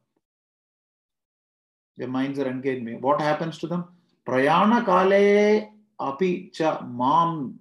[1.98, 2.96] Their minds are engaged me.
[2.96, 3.86] What happens to them?
[4.26, 7.60] Prayana kale api cha mam.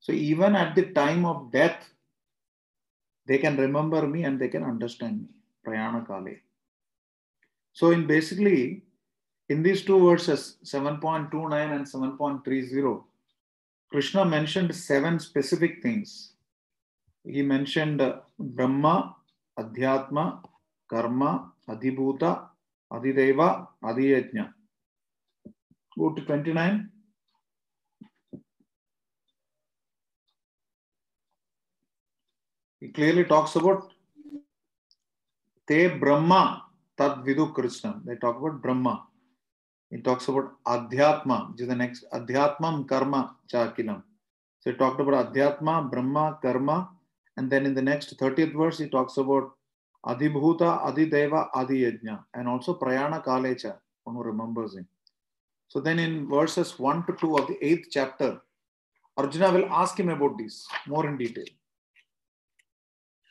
[0.00, 1.90] So even at the time of death,
[3.26, 5.28] they can remember me and they can understand me.
[5.64, 6.36] Prayana kale.
[7.72, 8.82] So in basically,
[9.48, 13.02] in these two verses, 7.29 and 7.30,
[13.90, 16.32] Krishna mentioned seven specific things.
[17.24, 18.02] He mentioned
[18.38, 19.16] Brahma,
[19.58, 20.42] Adhyatma,
[20.88, 22.48] Karma, Adhibhuta,
[22.94, 24.52] Adideva, Adiyajna.
[25.98, 26.90] Go to 29.
[32.80, 33.92] He clearly talks about
[35.66, 36.64] Te Brahma
[36.96, 38.00] Tad Vidu Krishna.
[38.04, 39.06] They talk about Brahma.
[39.90, 44.02] He talks about Adhyatma, which is the next Adhyatmam Karma Chakilam.
[44.60, 46.90] So he talked about Adhyatma, Brahma, Karma,
[47.36, 49.52] and then in the next 30th verse, he talks about
[50.06, 54.86] Adhibhuta, Adideva, Adiyajna, and also Prayana Kalecha, one who remembers him.
[55.68, 58.40] So then in verses 1 to 2 of the 8th chapter,
[59.16, 61.44] Arjuna will ask him about this more in detail.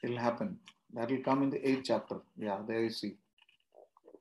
[0.01, 0.57] It will happen.
[0.93, 2.17] That will come in the 8th chapter.
[2.37, 3.17] Yeah, there you see.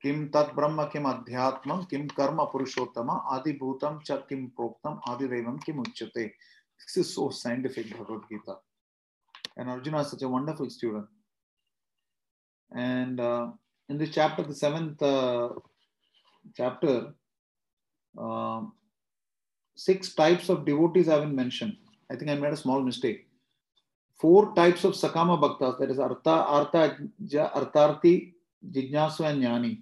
[0.01, 6.33] Kim tat brahma kim adhyatmam kim karma purushottama adibhutam cha kim proktam adidevam kim uchyate.
[6.77, 8.57] This is so scientific, Bhagavad Gita.
[9.55, 11.07] And Arjuna is such a wonderful student.
[12.75, 13.47] And uh,
[13.89, 15.49] in this chapter, the seventh uh,
[16.55, 17.13] chapter,
[18.17, 18.61] uh,
[19.75, 21.77] six types of devotees have been mentioned.
[22.11, 23.27] I think I made a small mistake.
[24.19, 28.33] Four types of Sakama Bhaktas, that is Artha, Artha, Artharthi,
[28.71, 29.81] Jijnasu, and Jnani.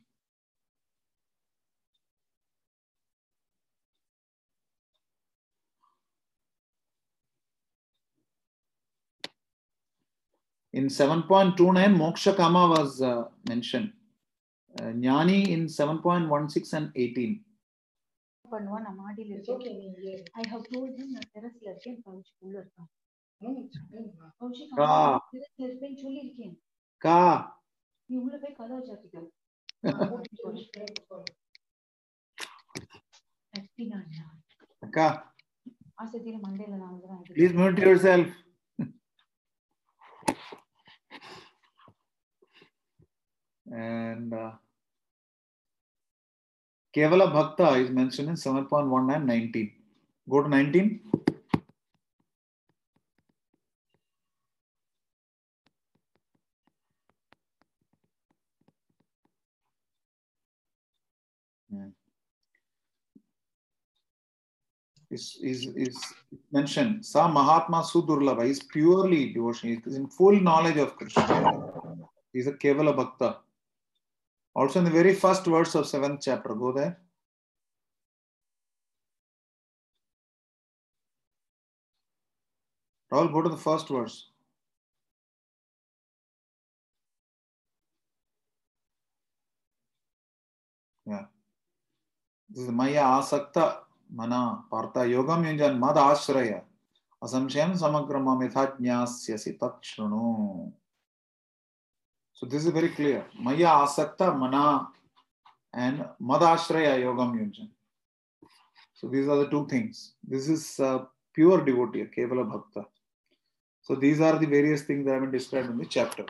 [10.75, 11.57] In 7.29,
[11.97, 13.11] Moksha Kama was uh,
[13.47, 13.93] mentioned.
[14.75, 17.35] Uh, Jnani in 7.16 and 18.
[18.45, 19.63] பண்ணுவான் நான் மாடியில இருக்கேன்
[20.41, 22.91] I have told him நான் டெரஸ்ல இருக்கேன் கவுச்சுக்கு உள்ள இருக்கான்
[24.41, 24.91] கவுச்சுக்கு கா.
[25.33, 26.55] டெரஸ்ல இருக்கேன்னு சொல்லியிருக்கேன்
[27.03, 27.17] Ka.
[28.09, 29.23] நீ உள்ள போய் கதவை சாத்திக்கோ
[33.53, 34.27] கத்தினான்டா
[34.93, 35.09] Ka.
[35.99, 38.29] ஆசத்தியில மண்டையில நான் வந்து Please mute yourself.
[44.32, 44.52] and uh,
[46.96, 49.72] Kevala Bhakta is mentioned in 7.1 and 19.
[50.30, 51.00] Go to 19.
[61.74, 61.86] Yeah.
[65.10, 65.98] Is, is, is
[66.52, 67.06] mentioned.
[67.06, 69.70] Sa Mahatma Sudurlabha is purely devotion.
[69.70, 71.72] He is in full knowledge of Krishna.
[72.34, 73.38] He is a Kevala Bhakta.
[74.54, 77.00] Also in the very first verse of seventh chapter, go there.
[83.12, 84.30] Rahul, go to the first verse.
[91.06, 91.26] Yeah.
[92.50, 93.80] This is Maya Asakta
[94.14, 96.62] Mana Partha Yogam Yunjan Mad Ashraya
[97.22, 100.72] Asamshayam Samagrama Mithajnasyasi Takshrunu.
[102.42, 103.24] So this is very clear.
[103.38, 104.88] Maya Asakta Mana
[105.76, 107.70] and Madashraya Yogam Yunjan.
[108.96, 110.14] So these are the two things.
[110.28, 112.88] This is uh, pure devotee, Kevala Bhakta.
[113.84, 116.26] So these are the various things that have been described in the chapter.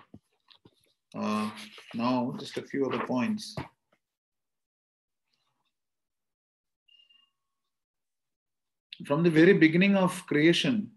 [1.15, 1.49] Uh,
[1.93, 3.55] now, just a few other points.
[9.05, 10.91] From the very beginning of creation,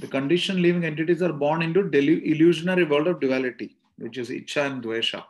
[0.00, 4.66] the conditioned living entities are born into delu- illusionary world of duality, which is Icha
[4.66, 5.24] and Dvesha.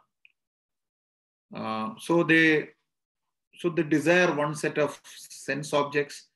[1.54, 2.68] Uh, so they
[3.54, 6.26] so they desire one set of sense objects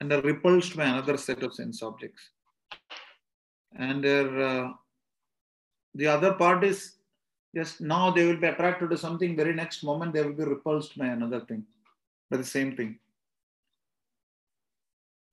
[0.00, 2.30] and are repulsed by another set of sense objects
[3.76, 4.70] and uh,
[5.94, 6.94] the other part is
[7.56, 10.96] just now they will be attracted to something very next moment they will be repulsed
[10.96, 11.64] by another thing
[12.30, 12.96] by the same thing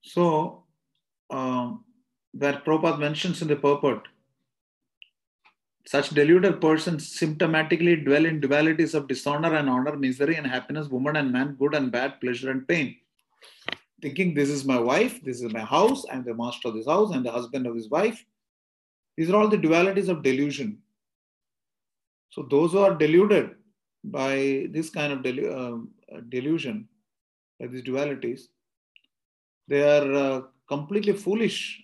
[0.02, 0.64] so
[1.30, 1.72] uh,
[2.32, 4.06] where Prabhupada mentions in the purport,
[5.86, 11.14] such deluded persons symptomatically dwell in dualities of dishonor and honor, misery and happiness, woman
[11.16, 12.96] and man, good and bad, pleasure and pain.
[14.02, 17.12] Thinking this is my wife, this is my house, I'm the master of this house,
[17.14, 18.24] and the husband of his wife.
[19.16, 20.78] These are all the dualities of delusion.
[22.30, 23.54] So those who are deluded
[24.02, 26.88] by this kind of delu- uh, delusion,
[27.60, 28.48] by these dualities,
[29.68, 31.80] they are uh, completely foolish.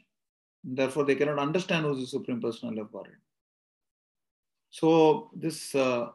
[0.64, 3.21] Therefore, they cannot understand who is the Supreme Personality of Godhead.
[4.72, 6.08] So this uh,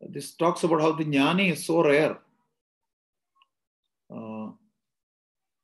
[0.00, 2.18] this talks about how the jnani is so rare.
[4.10, 4.48] Uh,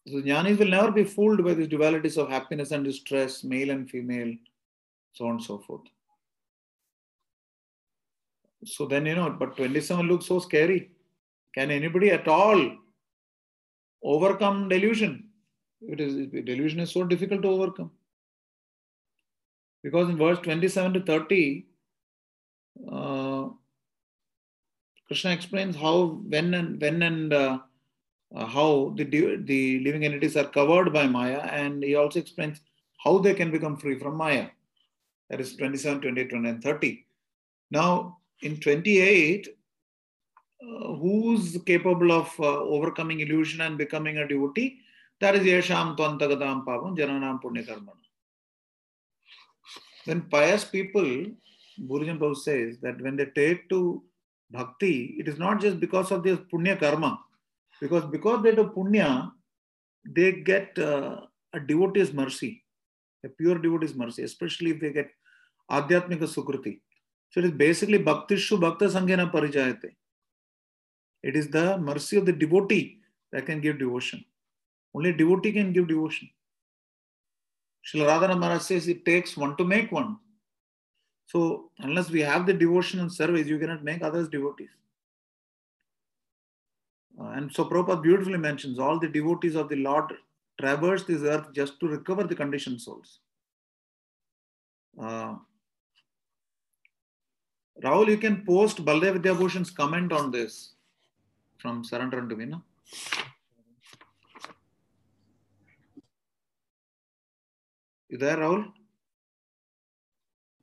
[0.09, 3.89] so jnanis will never be fooled by these dualities of happiness and distress, male and
[3.91, 4.35] female,
[5.13, 5.83] so on and so forth.
[8.65, 10.91] So then you know, but 27 looks so scary.
[11.55, 12.79] Can anybody at all
[14.03, 15.29] overcome delusion?
[15.83, 17.91] It is delusion is so difficult to overcome.
[19.87, 21.65] Because in verse 27 to 30,
[22.91, 23.49] uh,
[25.07, 27.59] Krishna explains how, when and when and uh,
[28.35, 29.05] uh, how the
[29.45, 32.61] the living entities are covered by Maya, and he also explains
[33.05, 34.49] how they can become free from Maya.
[35.31, 37.07] That is 27, 28, 29, 30.
[37.71, 39.49] Now, in 28,
[40.63, 44.81] uh, who's capable of uh, overcoming illusion and becoming a devotee?
[45.21, 48.06] That is Yesham Twantagatam Papam Jananam Punyakarmana.
[50.07, 51.27] When pious people,
[51.81, 54.03] Bhurijan Prabhu says that when they take to
[54.51, 57.19] bhakti, it is not just because of their punya karma,
[57.81, 59.31] because because they do punya,
[60.05, 62.63] they get uh, a devotee's mercy,
[63.25, 65.11] a pure devotee's mercy, especially if they get
[65.71, 66.81] adhyatmika sukruti.
[67.31, 69.91] So it is basically bhaktishu bhakta sanghena parijayate.
[71.23, 73.01] It is the mercy of the devotee
[73.33, 74.25] that can give devotion.
[74.95, 76.31] Only devotee can give devotion.
[77.87, 80.19] Srila Radhana Maharaj says it takes one to make one.
[81.27, 84.71] So unless we have the devotion and service, you cannot make others devotees.
[87.21, 90.13] Uh, and so Prabhupada beautifully mentions all the devotees of the Lord
[90.61, 93.21] traverse this earth just to recover the conditioned souls.
[95.01, 95.35] Uh,
[97.83, 100.73] Rahul, you can post Baldev Vidyabhushan's comment on this
[101.59, 102.63] from Surrender to Vina.
[108.09, 108.73] You there, Rahul?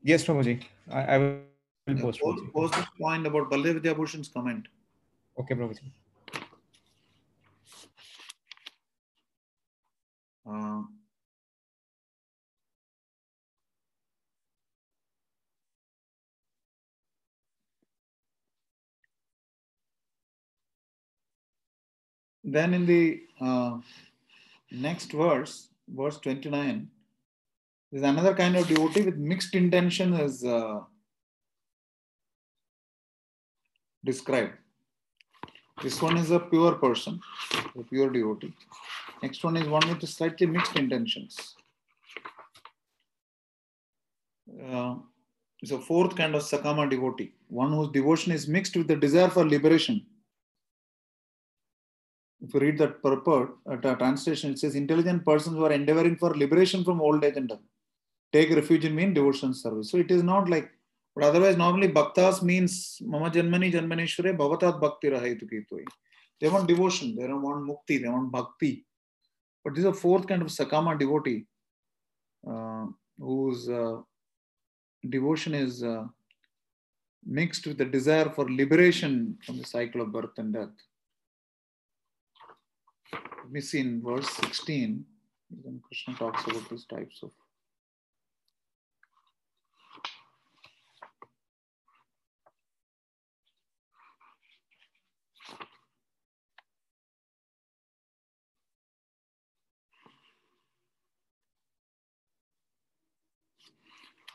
[0.02, 0.64] Yes, Prabhuji.
[0.90, 1.42] I, I will
[2.00, 2.22] post.
[2.22, 4.68] Post, post this point about Baldev Vidyabhushan's comment.
[5.38, 5.92] Okay, Prabhuji.
[10.46, 10.84] Uh,
[22.44, 23.80] then in the uh,
[24.72, 26.90] next verse, verse 29,
[27.94, 30.80] there's another kind of devotee with mixed intention is uh,
[34.04, 34.54] described.
[35.84, 37.20] This one is a pure person,
[37.80, 38.52] a pure devotee.
[39.22, 41.56] Next one is one with slightly mixed intentions.
[44.72, 44.96] Uh,
[45.62, 49.30] it's a fourth kind of Sakama devotee, one whose devotion is mixed with the desire
[49.30, 50.04] for liberation.
[52.42, 56.36] If you read that purport, uh, translation, it says intelligent persons who are endeavoring for
[56.36, 57.60] liberation from old age and death.
[58.34, 59.92] Take refuge in me in devotion service.
[59.92, 60.72] So it is not like,
[61.16, 65.86] but otherwise normally bhaktas means mama janmani janmaneshware bhavatat bhakti rahaitu kitoi.
[66.42, 68.86] They want devotion, they don't want mukti, they want bhakti.
[69.64, 71.46] But this is a fourth kind of Sakama devotee
[72.50, 73.98] uh, whose uh,
[75.08, 76.06] devotion is uh,
[77.26, 80.76] mixed with the desire for liberation from the cycle of birth and death.
[83.14, 85.06] Let me see in verse 16,
[85.64, 87.32] then Krishna talks about these types of.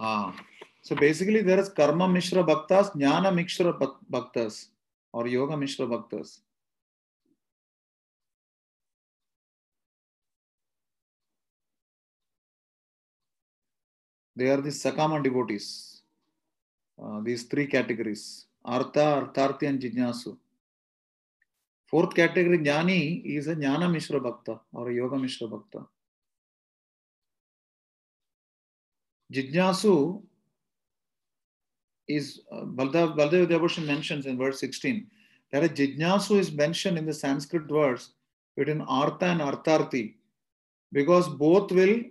[0.00, 0.34] Ah,
[0.82, 3.72] so basically there is karma mishra bhaktas, jnana mishra
[4.10, 4.68] bhaktas,
[5.12, 6.40] or yoga mishra bhaktas.
[14.36, 16.02] They are the Sakama devotees.
[17.02, 20.36] Uh, these three categories Artha, Artharthi, and Jijnasu.
[21.86, 25.86] Fourth category, Jnani, is a Jnana Mishra Bhakta or a Yoga Mishra Bhakta.
[29.32, 30.22] Jijnasu
[32.08, 35.06] is, uh, Baldev, Baldev Vidyabhushan mentions in verse 16
[35.52, 38.10] that a Jijnasu is mentioned in the Sanskrit words
[38.56, 40.14] between Artha and Artharthi
[40.92, 42.02] Because both will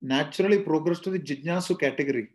[0.00, 2.28] naturally progress to the Jijnasu category.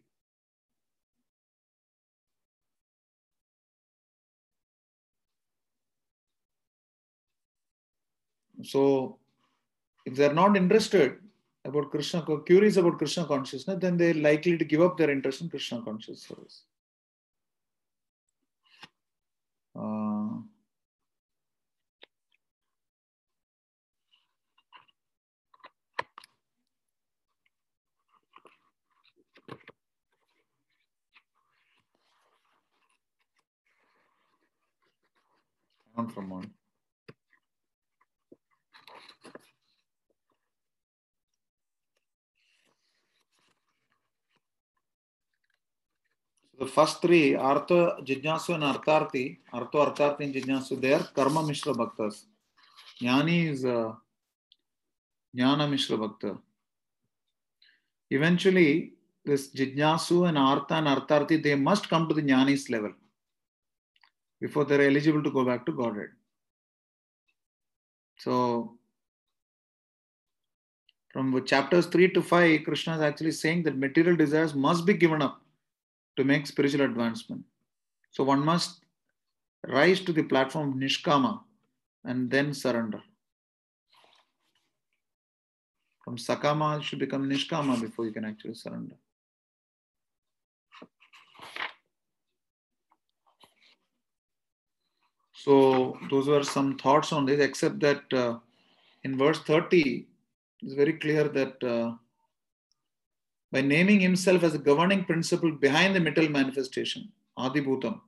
[8.63, 9.19] So,
[10.05, 11.19] if they're not interested
[11.66, 15.49] about Krishna, curious about Krishna consciousness, then they're likely to give up their interest in
[15.49, 16.63] Krishna conscious service.
[19.76, 20.41] Uh,
[36.13, 36.64] from on.
[46.60, 51.74] The first three, Artha, Jijnasu, and Artharthi, Artha, Artharthi, and Jijnasu, they are Karma Mishra
[51.74, 52.26] Bhaktas.
[53.01, 53.93] Jnani is uh,
[55.36, 56.38] Jnana Mishra Bhakta.
[58.10, 58.93] Eventually,
[59.26, 62.93] this Jijnasu and Artha and Artharthi, they must come to the Jnani's level
[64.39, 66.10] before they're eligible to go back to Godhead.
[68.18, 68.78] So,
[71.12, 75.22] from chapters 3 to 5, Krishna is actually saying that material desires must be given
[75.22, 75.44] up
[76.18, 77.43] to make spiritual advancement.
[78.11, 78.82] So, one must
[79.68, 81.41] rise to the platform of Nishkama
[82.03, 83.01] and then surrender.
[86.03, 88.95] From Sakama, you should become Nishkama before you can actually surrender.
[95.45, 98.39] So those were some thoughts on this, except that uh,
[99.03, 100.07] in verse 30,
[100.63, 101.93] it's very clear that uh,
[103.56, 108.01] by naming himself as a governing principle behind the material manifestation, Adhi Bhutam,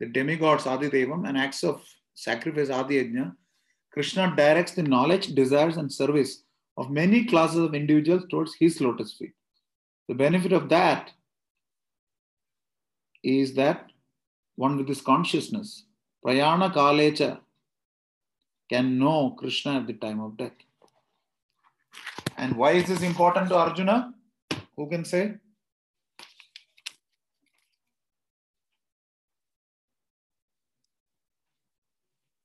[0.00, 3.36] the demigods Adi Devam, and acts of sacrifice Adhi Yajna,
[3.92, 6.42] Krishna directs the knowledge, desires, and service
[6.76, 9.34] of many classes of individuals towards his lotus feet.
[10.08, 11.12] The benefit of that
[13.22, 13.92] is that
[14.56, 15.84] one with this consciousness
[16.24, 17.38] Prayana Kalecha
[18.68, 20.58] can know Krishna at the time of death.
[22.36, 24.14] And why is this important to Arjuna?
[24.76, 25.34] Who can say?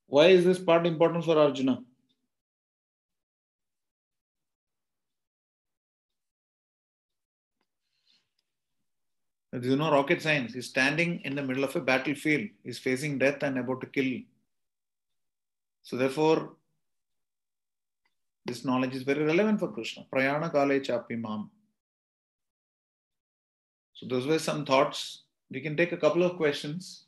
[0.07, 1.83] Why is this part important for Arjuna?
[9.53, 10.53] Is no rocket science.
[10.53, 12.49] He's standing in the middle of a battlefield.
[12.63, 14.19] He's facing death and about to kill.
[15.81, 16.53] So therefore,
[18.45, 20.05] this knowledge is very relevant for Krishna.
[20.11, 21.49] Prayana kale chapi mam.
[23.97, 25.23] So those were some thoughts.
[25.49, 27.05] We can take a couple of questions.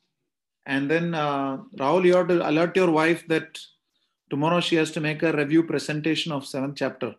[0.66, 3.60] And then, uh, Rahul, you have to alert your wife that
[4.30, 7.16] tomorrow she has to make a review presentation of seventh chapter.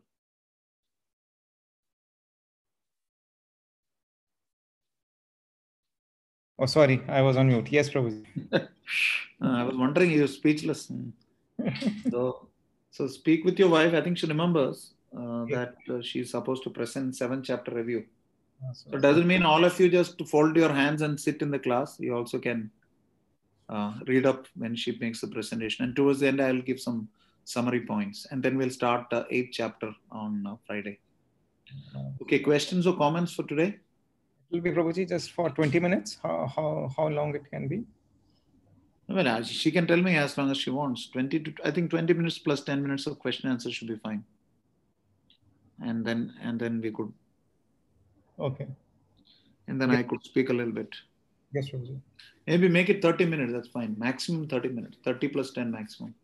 [6.58, 7.68] Oh, sorry, I was on mute.
[7.70, 8.24] Yes, Prabhu.
[9.40, 10.92] I was wondering, you're speechless.
[12.10, 12.48] so,
[12.90, 13.94] so speak with your wife.
[13.94, 18.04] I think she remembers uh, that uh, she's supposed to present seven chapter review.
[18.72, 21.58] So it doesn't mean all of you just fold your hands and sit in the
[21.58, 21.96] class.
[21.98, 22.70] You also can
[23.68, 25.84] uh, read up when she makes the presentation.
[25.84, 27.08] And towards the end, I'll give some
[27.44, 28.26] summary points.
[28.30, 30.98] And then we'll start the eighth chapter on uh, Friday.
[32.22, 33.78] Okay, questions or comments for today?
[34.50, 36.18] It will be Prabhuji just for 20 minutes.
[36.22, 37.84] How, how, how long it can be?
[39.08, 41.08] Uh, she can tell me as long as she wants.
[41.10, 44.24] 20 to, I think 20 minutes plus 10 minutes of question answer should be fine.
[45.82, 47.12] And then, and then we could.
[48.40, 48.66] Okay.
[49.68, 49.98] And then Yes.
[49.98, 50.94] I could speak a little bit.
[51.52, 52.00] Yes, Prabhuji.
[52.46, 53.52] Maybe make it 30 minutes.
[53.52, 53.94] That's fine.
[53.98, 54.96] Maximum 30 minutes.
[55.04, 56.14] 30 plus 10 maximum.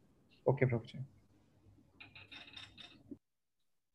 [0.48, 0.98] Okay, Prabhuji.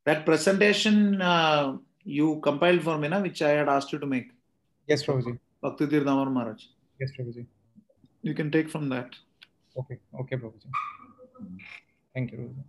[0.06, 4.32] That presentation uh, you compiled for me, na, which I had asked you to make.
[4.88, 5.40] Yes, Prabhuji.
[5.62, 6.64] Bhakti Tirthamar Maharaj.
[7.00, 7.46] Yes, Prabhuji.
[8.22, 9.16] You can take from that.
[9.78, 10.70] Okay, okay, Prabhuji.
[12.14, 12.64] Thank you, Prabhuji.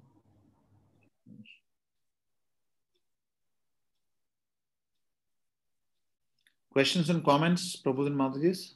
[6.72, 8.74] Questions and comments, Prabhu and Matajis?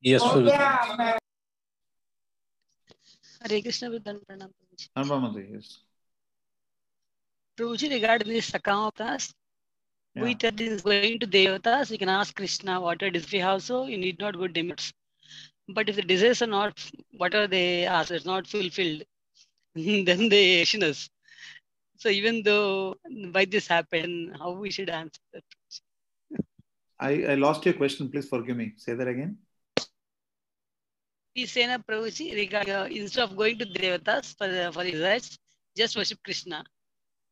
[0.00, 1.18] Yes, oh, Prabhuji.
[3.42, 4.88] Hare Krishna Vrindan Pranam Prabhuji.
[4.96, 5.78] Anubhav Mataji, yes.
[7.56, 9.32] Prabhuji, regarding this Sakamatas,
[10.16, 10.38] we Yeah.
[10.38, 13.24] tell this is going to Devatas, you can ask Krishna what it is.
[13.24, 14.92] If you have so, you need not go demigods.
[15.68, 19.04] But if the desires are not, whatever they ask is not fulfilled,
[19.74, 21.08] then they action us.
[21.98, 22.96] So even though
[23.32, 25.44] why this happened, how we should answer that?
[27.00, 28.10] I, I lost your question.
[28.10, 28.72] Please forgive me.
[28.76, 29.38] Say that again.
[31.36, 35.38] We say Prabhuji, regarding uh, instead of going to Devatas for the for the desires,
[35.76, 36.64] just worship Krishna.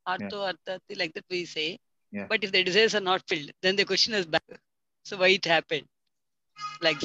[0.07, 1.79] Artho, Arthati, like that we say.
[2.13, 2.27] Yeah.
[2.29, 4.45] But if the desires are not filled, then the question is back.
[5.05, 5.87] So why it happened?
[6.81, 7.01] Like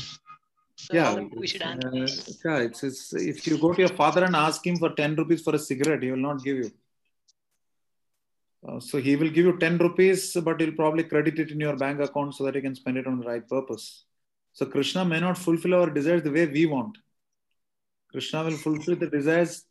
[0.75, 1.87] so yeah, we should answer.
[1.87, 5.15] uh, yeah, it's, it's if you go to your father and ask him for 10
[5.15, 6.71] rupees for a cigarette, he will not give you.
[8.67, 11.75] Uh, so he will give you 10 rupees, but he'll probably credit it in your
[11.75, 14.05] bank account so that you can spend it on the right purpose.
[14.53, 16.97] So Krishna may not fulfill our desires the way we want.
[18.11, 19.65] Krishna will fulfill the desires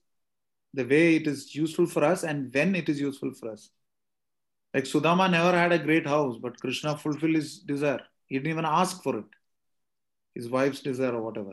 [0.72, 3.70] the way it is useful for us and when it is useful for us.
[4.72, 8.00] Like Sudama never had a great house, but Krishna fulfilled his desire.
[8.26, 9.24] He didn't even ask for it,
[10.34, 11.52] his wife's desire or whatever.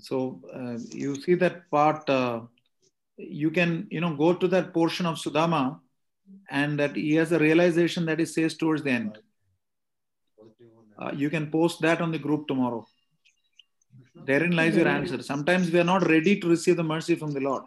[0.00, 2.08] So uh, you see that part.
[2.08, 2.42] Uh,
[3.18, 5.80] you can you know go to that portion of Sudama,
[6.50, 9.18] and that he has a realization that he says towards the end.
[10.98, 12.86] Uh, you can post that on the group tomorrow.
[14.24, 15.22] Therein lies your answer.
[15.22, 17.64] Sometimes we are not ready to receive the mercy from the Lord,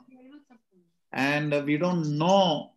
[1.13, 2.71] and uh, we don't know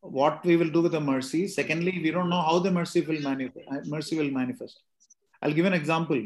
[0.00, 1.46] what we will do with the mercy.
[1.46, 3.66] Secondly, we don't know how the mercy will manifest.
[3.86, 4.80] Mercy will manifest.
[5.42, 6.22] I'll give an example.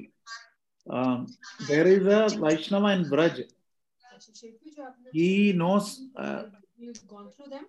[0.89, 1.27] Um,
[1.69, 3.43] there is a Vaishnava in Braj.
[5.13, 6.01] He knows.
[6.17, 6.45] Uh,
[7.09, 7.67] gone through them?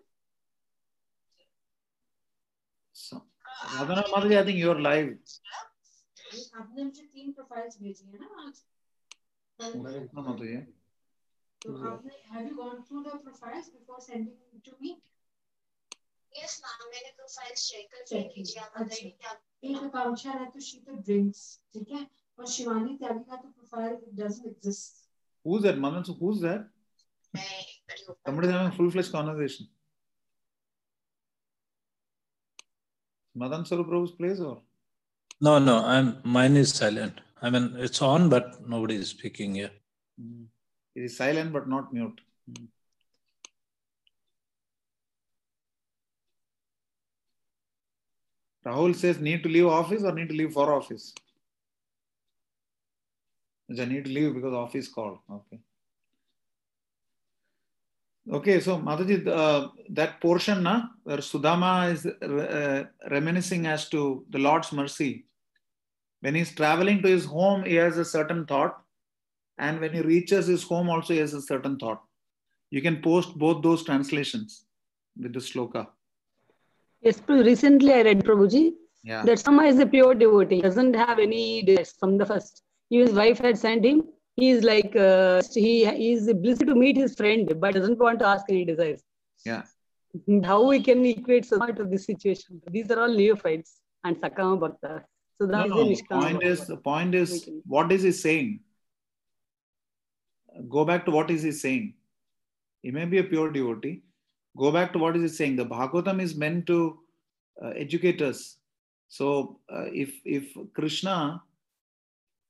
[2.96, 3.22] So,
[3.76, 5.14] Radhana Mataji, I think you're live.
[6.60, 8.62] आपने मुझे तीन profiles भेजी है ना आज
[9.60, 10.56] Radhana Mataji.
[11.62, 14.92] तो आपने have you gone through the profiles before sending to me
[16.38, 19.32] yes ma'am मैंने प्रोफाइल्स चेक कर Check लीजिए आप कीजिए। बताइए क्या
[19.70, 21.44] एक आकांक्षा है तो शी तो ड्रिंक्स
[21.74, 22.02] ठीक है
[22.40, 25.04] और शिवानी त्यागी का तो profile doesn't exist
[25.46, 26.04] Who's that, Manan?
[26.04, 26.62] So who's that?
[28.26, 29.68] Somebody's having full-fledged conversation.
[33.36, 34.62] Madan Sarup Prabhu's place or?
[35.42, 37.20] No, no, I'm mine is silent.
[37.42, 39.72] I mean, it's on, but nobody is speaking here.
[40.22, 40.46] Mm.
[40.96, 42.22] It is silent but not mute.
[42.50, 42.68] Mm.
[48.66, 51.14] Rahul says need to leave office or need to leave for office?
[53.70, 55.22] I need to leave because office call.
[55.30, 55.60] Okay.
[58.32, 64.40] Okay, so Mataji, uh, that portion na, where Sudama is uh, reminiscing as to the
[64.40, 65.26] Lord's mercy.
[66.22, 68.82] When he's traveling to his home, he has a certain thought.
[69.60, 72.02] And when he reaches his home, also he has a certain thought.
[72.72, 74.66] You can post both those translations
[75.22, 75.88] with the sloka.
[77.02, 78.74] Yes, recently I read Prabhuji
[79.04, 79.24] Yeah.
[79.24, 81.64] that Sama is a pure devotee, doesn't have any
[82.00, 82.64] from the first.
[82.90, 84.04] His wife had sent him.
[84.36, 88.20] He is like, uh, he, he is blessed to meet his friend, but doesn't want
[88.20, 89.02] to ask any desires.
[89.46, 89.64] Yeah.
[90.44, 92.62] How we can equate Sama of this situation?
[92.70, 95.04] These are all neophytes and Sakama Bhakta.
[95.38, 98.60] So that No, is no, the point is, the point is, what is he saying?
[100.70, 101.94] Go back to what is he saying.
[102.82, 104.04] He may be a pure devotee.
[104.58, 105.58] Go back to what is he saying.
[105.58, 107.00] The Bhagavatam is meant to
[107.62, 108.58] uh, educate us.
[109.10, 111.42] So uh, if if Krishna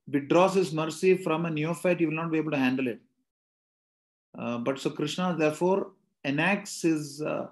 [0.08, 3.00] withdraws his mercy from a neophyte, he will not be able to handle it.
[4.38, 5.92] Uh, but so Krishna therefore
[6.24, 7.48] enacts his uh,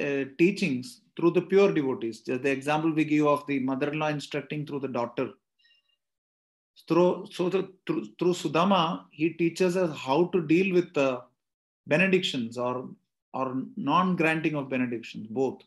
[0.00, 2.20] uh, teachings through the pure devotees.
[2.20, 5.30] Just the example we give of the mother-in-law instructing through the daughter.
[6.88, 11.22] Through, so the, through, through Sudama, he teaches us how to deal with the
[11.86, 12.88] benedictions or,
[13.34, 15.62] or non-granting of benedictions, both.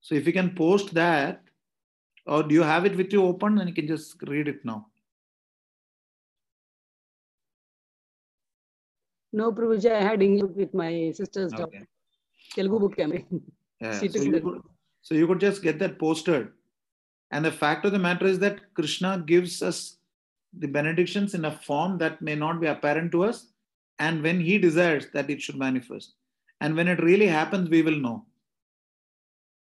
[0.00, 1.43] So if we can post that,
[2.26, 4.86] or do you have it with you open and you can just read it now?
[9.32, 11.62] No, Prabhuji, I had English with my sister's Okay.
[11.62, 11.88] daughter.
[12.54, 13.42] Telugu book, I mean.
[13.80, 14.62] Yeah, so, you could,
[15.02, 16.48] so you could just get that posted.
[17.32, 19.96] And the fact of the matter is that Krishna gives us
[20.56, 23.48] the benedictions in a form that may not be apparent to us.
[23.98, 26.14] And when he desires that it should manifest.
[26.60, 28.24] And when it really happens, we will know.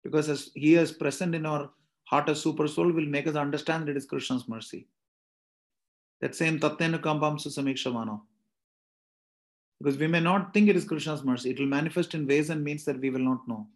[0.02, 1.70] Because as he is present in our
[2.08, 4.86] heart as super soul, will make us understand that it is Krishna's mercy.
[6.20, 8.20] That same Tattenu Kampam Susamikshvano.
[9.78, 11.50] Because we may not think it is Krishna's mercy.
[11.50, 13.66] It will manifest in ways and means that we will not know.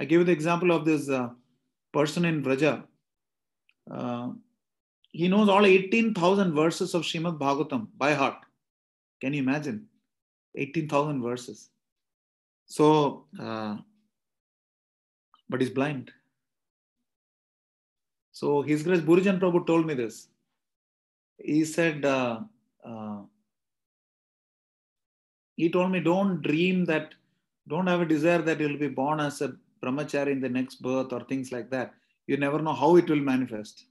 [0.00, 1.28] I give you the example of this uh,
[1.92, 2.84] person in Vraja.
[3.90, 4.30] Uh,
[5.10, 8.38] he knows all 18,000 verses of Srimad Bhagavatam by heart.
[9.20, 9.86] Can you imagine?
[10.56, 11.68] 18,000 verses.
[12.66, 13.76] So, uh,
[15.48, 16.10] but he's blind.
[18.34, 20.26] So, His Grace Bhurijan Prabhu told me this.
[21.38, 22.40] He said, uh,
[22.84, 23.18] uh,
[25.54, 27.14] he told me, don't dream that,
[27.68, 31.12] don't have a desire that you'll be born as a brahmachari in the next birth
[31.12, 31.94] or things like that.
[32.26, 33.86] You never know how it will manifest.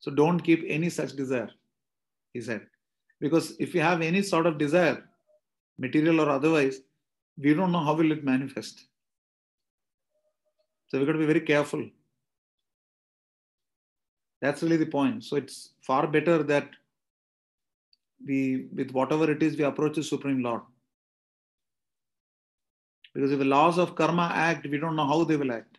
[0.00, 1.50] So don't keep any such desire,
[2.34, 2.66] he said.
[3.18, 5.08] Because if you have any sort of desire,
[5.78, 6.80] material or otherwise,
[7.38, 8.88] we don't know how will it manifest.
[10.88, 11.88] So we've got to be very careful.
[14.42, 15.24] That's really the point.
[15.24, 16.70] So it's far better that
[18.24, 20.62] we, with whatever it is, we approach the Supreme Lord.
[23.14, 25.78] Because if the laws of karma act, we don't know how they will act.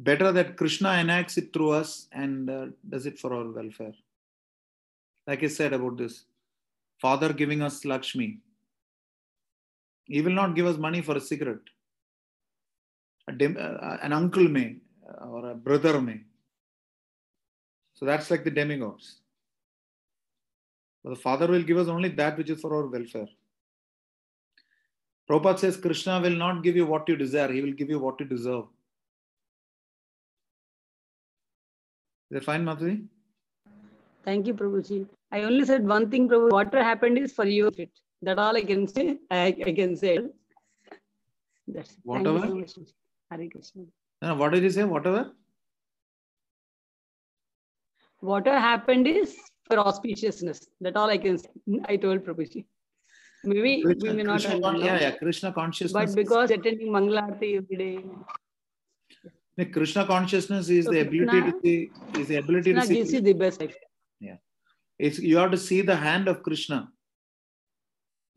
[0.00, 3.94] Better that Krishna enacts it through us and uh, does it for our welfare.
[5.26, 6.24] Like I said about this,
[7.00, 8.38] Father giving us Lakshmi.
[10.06, 11.68] He will not give us money for a cigarette.
[13.28, 14.76] A uh, an uncle may,
[15.22, 16.20] or a brother may.
[17.94, 19.20] So that's like the demigods.
[21.02, 23.28] But the Father will give us only that which is for our welfare.
[25.30, 28.20] Prabhupada says Krishna will not give you what you desire, he will give you what
[28.20, 28.64] you deserve.
[32.30, 33.06] Is that fine, Madhuri?
[34.24, 35.06] Thank you, Prabhuji.
[35.30, 36.50] I only said one thing, Prabhu.
[36.50, 37.70] Whatever happened is for you.
[38.22, 39.18] That all I can say.
[39.30, 40.18] I, I can say.
[41.68, 41.98] That's it.
[42.10, 42.40] Thank you Whatever?
[42.48, 42.72] so much.
[43.30, 43.82] Hare Krishna.
[44.22, 44.84] No, what did you say?
[44.84, 45.32] Whatever?
[48.32, 49.36] Whatever happened is
[49.66, 50.66] for auspiciousness.
[50.80, 51.50] That all I can say.
[51.86, 52.64] I told Prabhuji.
[53.44, 54.78] Maybe we may not Krishna, understand.
[54.84, 55.92] yeah, yeah, Krishna consciousness.
[55.92, 57.98] But because attending Mangalarti every day,
[59.58, 61.90] The Krishna consciousness is So the ability to see
[62.20, 63.16] is the ability to Krishna gives see.
[63.16, 63.76] you the best life.
[64.20, 64.38] Yeah.
[64.98, 66.80] It's you have to see the hand of Krishna.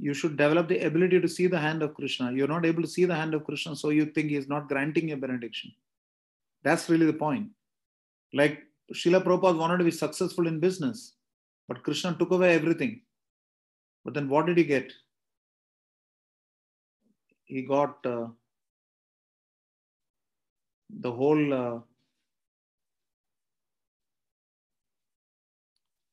[0.07, 2.31] You should develop the ability to see the hand of Krishna.
[2.34, 5.11] You're not able to see the hand of Krishna, so you think he's not granting
[5.14, 5.72] a benediction.
[6.64, 7.47] That's really the point.
[8.41, 8.59] Like
[8.93, 11.14] Srila Prabhupada wanted to be successful in business,
[11.68, 13.01] but Krishna took away everything.
[14.05, 14.93] But then what did he get?
[17.45, 18.27] He got uh,
[20.89, 21.80] the whole uh,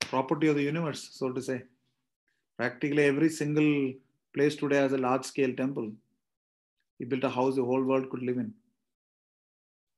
[0.00, 1.62] property of the universe, so to say.
[2.56, 3.92] Practically every single
[4.32, 5.92] place today has a large scale temple.
[6.98, 8.52] He built a house the whole world could live in.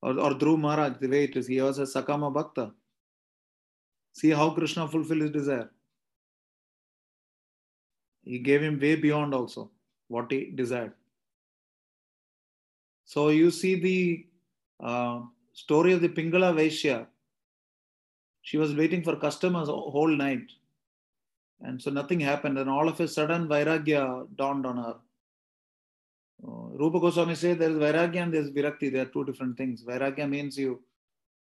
[0.06, 2.70] Or, or Dhruv Maharaj, the way it is, he was a Sakama Bhakta.
[4.12, 5.68] See how Krishna fulfilled his desire.
[8.22, 9.72] He gave him way beyond also
[10.06, 10.92] what he desired.
[13.04, 14.26] So you see the
[14.80, 15.22] uh,
[15.52, 17.06] story of the Pingala Vaishya.
[18.42, 20.52] She was waiting for customers whole night.
[21.62, 22.58] And so nothing happened.
[22.58, 24.94] And all of a sudden, Vairagya dawned on her.
[26.42, 28.92] Uh, Rupa Goswami says there is Vairagya and there is Virakti.
[28.92, 29.84] They are two different things.
[29.84, 30.82] Vairagya means you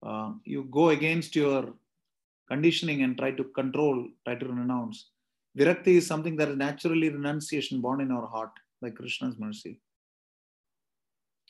[0.02, 1.74] uh, you go against your
[2.48, 5.10] conditioning and try to control, try to renounce.
[5.58, 8.50] Virakti is something that is naturally renunciation born in our heart
[8.80, 9.80] by Krishna's mercy.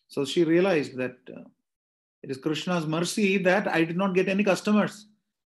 [0.09, 1.43] So she realized that uh,
[2.23, 5.07] it is Krishna's mercy that I did not get any customers.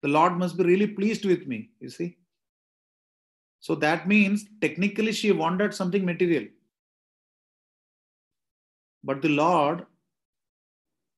[0.01, 2.17] The Lord must be really pleased with me, you see.
[3.59, 6.47] So that means technically she wanted something material.
[9.03, 9.85] But the Lord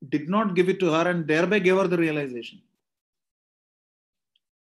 [0.10, 2.62] did not give it to her and thereby gave her the realization.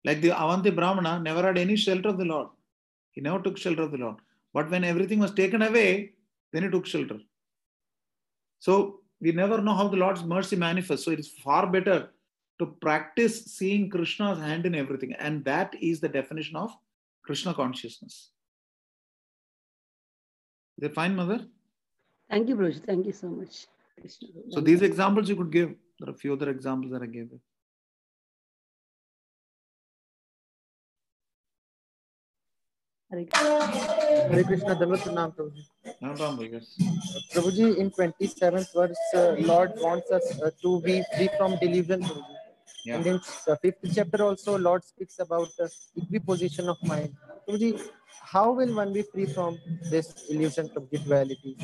[0.04, 2.48] Like the Avanti Brahmana never had any shelter of the Lord.
[3.12, 4.16] He never took shelter of the Lord.
[4.52, 6.12] But when everything was taken away,
[6.52, 7.18] then he took shelter.
[8.58, 11.04] So we never know how the Lord's mercy manifests.
[11.04, 12.10] So it is far better
[12.58, 15.12] to practice seeing Krishna's hand in everything.
[15.14, 16.76] And that is the definition of
[17.24, 18.30] Krishna consciousness.
[20.78, 21.46] Is it fine, Mother?
[22.30, 22.84] Thank you, Prabhuji.
[22.84, 23.66] Thank you so much.
[24.00, 24.28] Krishna.
[24.50, 25.74] So these examples you could give.
[25.98, 27.40] There are a few other examples that I gave you.
[33.10, 33.26] Hare
[34.30, 35.64] Hare Krishna, Dandavat Pranam, Prabhuji.
[36.00, 36.76] No problem, yes.
[37.32, 42.34] Prabhuji, in 27th verse, uh, Lord wants us uh, to be free from delusion, Prabhuji.
[42.84, 42.96] Yeah.
[42.96, 47.14] And in uh, fifth chapter also, Lord speaks about uh, equiposition of mind.
[47.48, 47.80] Prabhuji,
[48.22, 49.58] how will one be free from
[49.90, 51.56] this illusion of duality?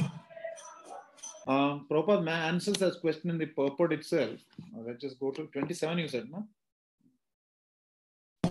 [1.51, 4.39] Um, Prabhupada answers this question in the purport itself.
[4.73, 6.47] Uh, let's just go to 27, you said, no?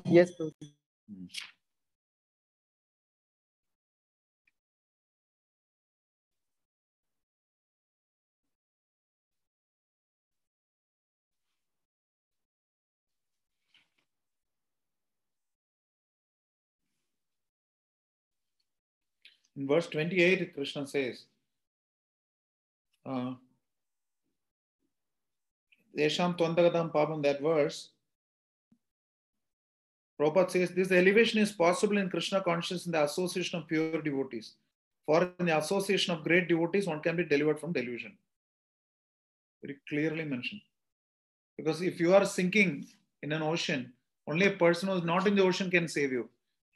[0.03, 0.73] Yes, Prabhuji.
[19.55, 21.23] In verse 28, Krishna says,
[23.05, 23.33] uh,
[25.97, 27.89] Yesham Twandagatam Papam, that verse,
[30.19, 34.53] Prabhupada says this elevation is possible in Krishna consciousness in the association of pure devotees.
[35.05, 38.17] For in the association of great devotees, one can be delivered from delusion.
[39.63, 40.61] Very clearly mentioned.
[41.57, 42.85] Because if you are sinking
[43.23, 43.93] in an ocean,
[44.27, 46.29] only a person who is not in the ocean can save you.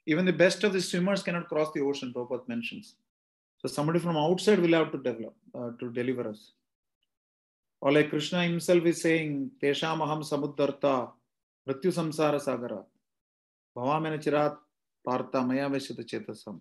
[0.05, 2.95] Even the best of the swimmers cannot cross the ocean, Prabhupada mentions.
[3.65, 6.51] So somebody from outside will have to develop uh, to deliver us.
[7.79, 11.11] Or like Krishna himself is saying, Tesham aham samuddarta
[11.67, 12.83] mrityu samsara sagara
[13.75, 14.57] bhavamena chirat
[15.05, 16.59] partha maya veshyata chetasam.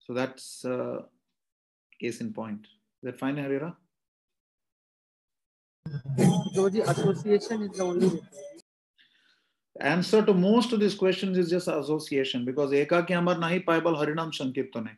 [0.00, 1.02] So that's uh,
[1.98, 2.66] case in point.
[3.02, 3.74] Is that fine, Harira?
[6.54, 8.20] Joji, association is the only.
[9.80, 14.32] Answer to most of these questions is just association because ekaki amar nahi paibal harinam
[14.32, 14.96] sankirtane.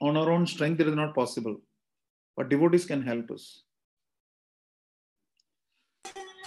[0.00, 1.60] On our own strength, it is not possible.
[2.36, 3.62] But devotees can help us.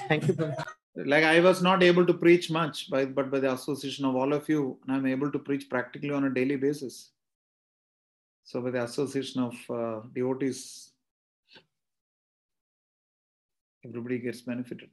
[0.07, 0.53] Thank you,
[0.95, 4.33] Like I was not able to preach much, by, but by the association of all
[4.33, 7.11] of you, I'm able to preach practically on a daily basis.
[8.43, 10.91] So, with the association of uh, devotees,
[13.85, 14.89] everybody gets benefited.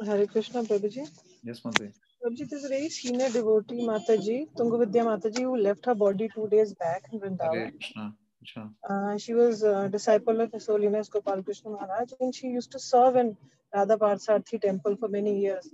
[0.00, 1.08] Hare Krishna, Prabhuji.
[1.44, 1.92] Yes, Mataji.
[2.24, 6.74] Prabhuji, there's a very senior devotee, Mataji, Tungavidya Mataji, who left her body two days
[6.74, 7.70] back in Hare Vrindavan.
[7.78, 8.14] Krishna.
[8.42, 8.70] Acha.
[8.88, 12.80] Uh, she was a disciple of His Holiness Gopal Krishna Maharaj and she used to
[12.80, 13.36] serve in
[13.74, 15.68] Radha Parsarthi temple for many years.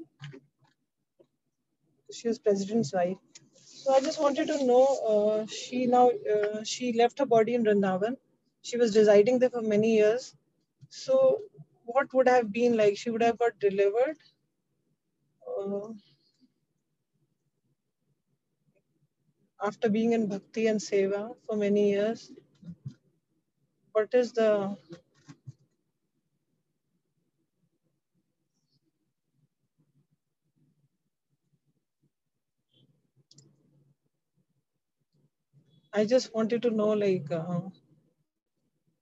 [2.13, 3.17] She was president's wife.
[3.55, 7.65] So I just wanted to know, uh, she now, uh, she left her body in
[7.65, 8.17] Vrindavan.
[8.63, 10.35] She was residing there for many years.
[10.91, 11.41] So
[11.95, 12.97] what would have been like?
[12.99, 14.19] She would have got delivered.
[15.61, 15.89] Uh,
[19.63, 22.33] after being in bhakti and seva for many years
[23.93, 24.77] what is the
[35.93, 37.61] I just wanted to know, like, uh,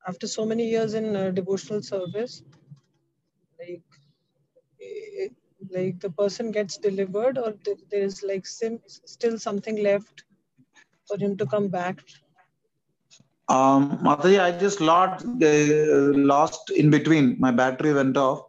[0.09, 2.43] after so many years in uh, devotional service,
[3.67, 3.83] like,
[4.83, 5.29] eh,
[5.71, 7.55] like the person gets delivered, or
[7.91, 10.25] there is like sim- still something left
[11.09, 12.01] for him to come back.
[13.49, 17.37] Um, Mataji, I just lost, uh, lost in between.
[17.39, 18.41] My battery went off.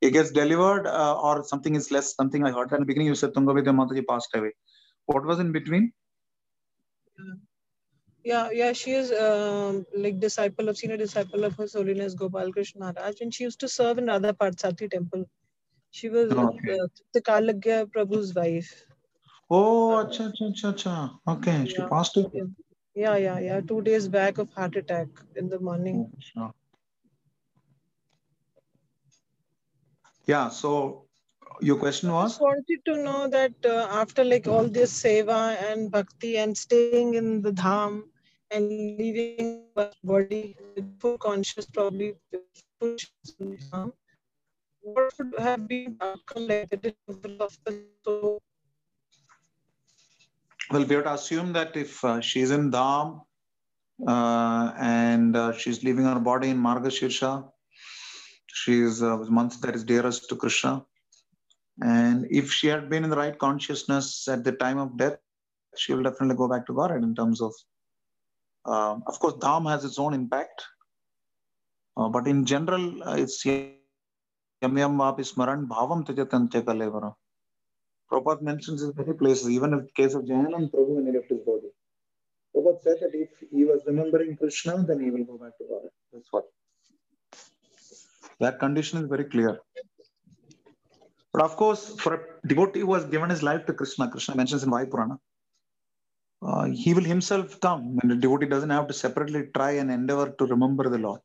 [0.00, 2.14] It gets delivered, uh, or something is less.
[2.14, 3.08] Something I heard in the beginning.
[3.08, 4.52] You said Tungavidya Mataji passed away.
[5.06, 5.92] What was in between?
[7.18, 7.34] Yeah,
[8.24, 12.80] yeah, yeah, she is um, like disciple of senior disciple of His Holiness Gopal Krishna
[12.86, 15.24] Maharaj, and she used to serve in Radha Parthasarathi temple.
[15.90, 16.78] She was uh, Okay.
[17.14, 18.86] the Kalagya Prabhu's wife.
[19.50, 21.10] Oh, acha, acha, acha, acha.
[21.36, 21.88] Okay, she Yeah.
[21.88, 22.30] passed away.
[22.32, 22.44] Yeah.
[22.94, 23.60] Yeah, yeah, yeah.
[23.60, 26.10] Two days back of heart attack in the morning.
[26.18, 26.52] Sure.
[30.26, 30.48] Yeah.
[30.48, 31.06] So
[31.60, 32.22] your question was?
[32.22, 36.56] I Just wanted to know that uh, after like all this seva and bhakti and
[36.56, 38.02] staying in the dham
[38.50, 42.14] and leaving the body with full conscious, probably
[42.80, 42.96] full
[43.38, 43.92] the dham,
[44.82, 48.42] what would have been the the delivery of the soul?
[50.70, 53.22] Well, we have to assume that if uh, she's in Dham
[54.06, 57.50] uh, and uh, she's leaving her body in Margashirsha,
[58.46, 60.84] she's a month that is dearest to Krishna.
[61.82, 65.18] And if she had been in the right consciousness at the time of death,
[65.76, 67.52] she will definitely go back to Godhead in terms of,
[68.64, 70.62] uh, of course, Dham has its own impact.
[71.96, 73.72] Uh, but in general, uh, it's yam
[74.62, 77.14] yam smaran bhavam kalevara.
[78.10, 81.28] Prabhupada mentions in many places, even in the case of Jayananda Prabhu when he left
[81.28, 81.68] his body.
[82.54, 85.82] Prabhupada said that if he was remembering Krishna, then he will go back to God.
[86.12, 86.44] That's what.
[88.40, 89.60] That condition is very clear.
[91.32, 94.64] But of course, for a devotee who has given his life to Krishna, Krishna mentions
[94.64, 95.18] in Vaipurana,
[96.42, 97.98] uh, he will himself come.
[98.02, 101.20] And the devotee doesn't have to separately try and endeavor to remember the Lord.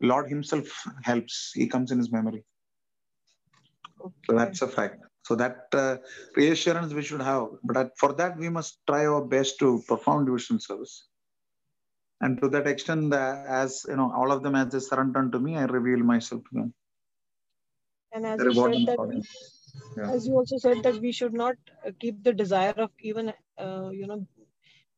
[0.00, 0.66] Lord himself
[1.02, 1.52] helps.
[1.54, 2.44] He comes in his memory.
[4.26, 5.02] So that's a fact.
[5.22, 5.96] So that uh,
[6.36, 7.48] reassurance we should have.
[7.62, 11.06] But that, for that, we must try our best to perform devotional service.
[12.20, 15.38] And to that extent, uh, as you know, all of them as they surrender to
[15.38, 16.74] me, I reveal myself to them.
[18.12, 19.22] And as The you said that, pardon.
[19.96, 20.10] Yeah.
[20.12, 21.56] as you also said that we should not
[21.86, 24.26] uh, keep the desire of even, uh, you know,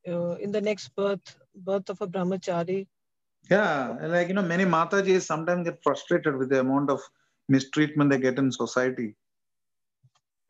[0.09, 2.87] uh, in the next birth, birth of a brahmachari.
[3.51, 7.01] Yeah, like you know, many Matajis sometimes get frustrated with the amount of
[7.49, 9.15] mistreatment they get in society.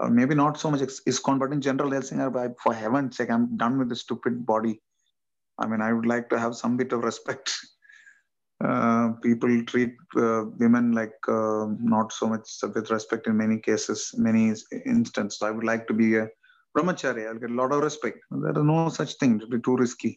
[0.00, 3.16] Or maybe not so much is- ISKCON, but in general, they're saying, "Oh, for heaven's
[3.16, 4.80] sake, I'm done with this stupid body.
[5.58, 7.54] I mean, I would like to have some bit of respect.
[8.64, 14.14] Uh, people treat uh, women like uh, not so much with respect in many cases,
[14.16, 14.54] many
[14.86, 15.42] instances.
[15.42, 16.26] I would like to be a
[16.76, 17.26] brahmachari.
[17.28, 18.18] I'll get a lot of respect.
[18.30, 19.36] There is no such thing.
[19.36, 20.12] It would be too risky.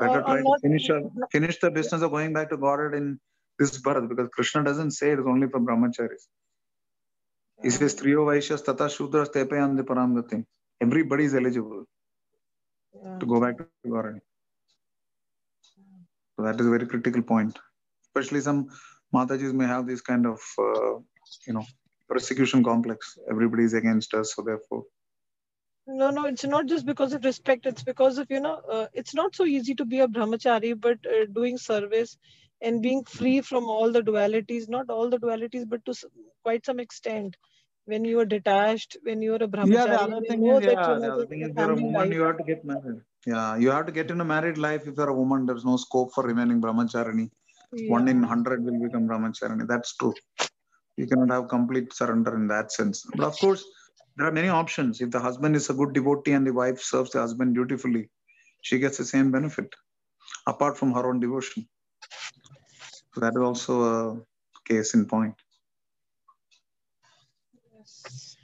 [0.00, 0.98] Better Or- or try to finish a,
[1.32, 3.20] finish the business of going back to Godhead in
[3.60, 6.24] this birth because Krishna doesn't say it is only for brahmacharis.
[7.62, 10.44] He says, Triyo Vaishyas Tata Shudras Tepayandi Paramgati.
[10.88, 11.84] Everybody is eligible.
[13.20, 14.20] to go back to Gaurani.
[16.36, 17.58] So that is a very critical point.
[18.08, 18.68] Especially some
[19.14, 20.94] Matajis may have this kind of, uh,
[21.46, 21.64] you know,
[22.08, 23.18] persecution complex.
[23.30, 24.84] Everybody is against us, so therefore.
[26.00, 27.66] No, no, it's not just because of respect.
[27.66, 30.98] It's because of, you know, uh, it's not so easy to be a brahmachari, but
[31.06, 32.16] uh, doing service
[32.62, 35.94] and being free from all the dualities, not all the dualities, but to
[36.44, 37.36] quite some extent.
[37.84, 40.60] When you are detached, when you are a brahmachari, Yeah, the other you thing is,
[40.66, 42.12] yeah, the other thing is, you're a woman, life.
[42.14, 43.00] you have to get married.
[43.26, 44.86] Yeah, you have to get in a married life.
[44.86, 47.30] If you're a woman, there's no scope for remaining brahmacharini.
[47.88, 49.66] One in hundred will become brahmacharini.
[49.66, 50.14] That's true.
[50.96, 53.04] You cannot have complete surrender in that sense.
[53.16, 53.64] But of course,
[54.16, 55.00] there are many options.
[55.00, 58.10] If the husband is a good devotee and the wife serves the husband dutifully,
[58.60, 59.74] she gets the same benefit,
[60.46, 61.68] apart from her own devotion.
[63.14, 64.20] So that is also a
[64.64, 65.34] case in point.
[67.76, 68.36] Yes.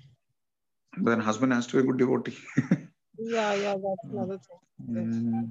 [0.97, 2.37] Then husband has to be a good devotee.
[3.21, 4.95] Yeah, yeah, that's another thing.
[4.95, 5.51] Mm.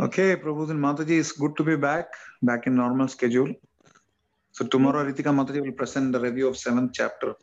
[0.00, 2.06] Okay, Prabhu and Mataji, it's good to be back,
[2.42, 3.52] back in normal schedule.
[4.52, 7.34] So tomorrow, Ritika Mataji will present the review of seventh chapter.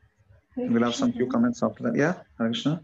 [0.57, 1.95] We'll have some few comments after that.
[1.95, 2.82] Yeah, Krishna.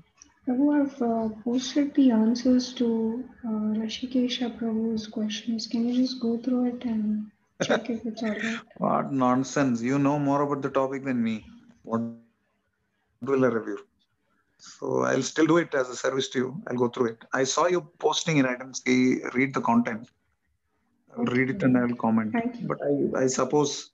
[0.47, 5.67] Prabhu, I've uh, posted the answers to uh, Rashikesha Prabhu's questions.
[5.67, 7.31] Can you just go through it and
[7.63, 8.59] check if it's all right?
[8.77, 9.81] What nonsense!
[9.81, 11.45] You know more about the topic than me.
[11.83, 12.01] What
[13.21, 13.79] will I review?
[14.57, 16.63] So I'll still do it as a service to you.
[16.67, 17.25] I'll go through it.
[17.33, 18.45] I saw you posting it.
[18.45, 18.81] I didn't
[19.33, 20.09] read the content.
[21.17, 22.35] I'll read it and I will comment.
[22.67, 23.91] But I, I suppose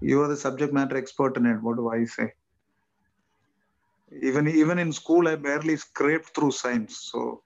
[0.00, 1.62] you are the subject matter expert in it.
[1.62, 2.32] What do I say?
[4.12, 7.10] Even even in school, I barely scraped through science.
[7.12, 7.42] So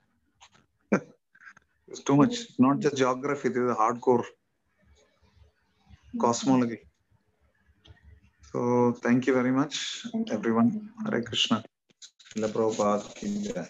[1.87, 2.33] it's too much.
[2.39, 3.49] It's not just geography.
[3.49, 4.25] This is a hardcore
[6.19, 6.79] cosmology.
[8.51, 10.91] So thank you very much, everyone.
[11.05, 11.63] Hare Krishna.
[12.35, 13.69] Prabhupada.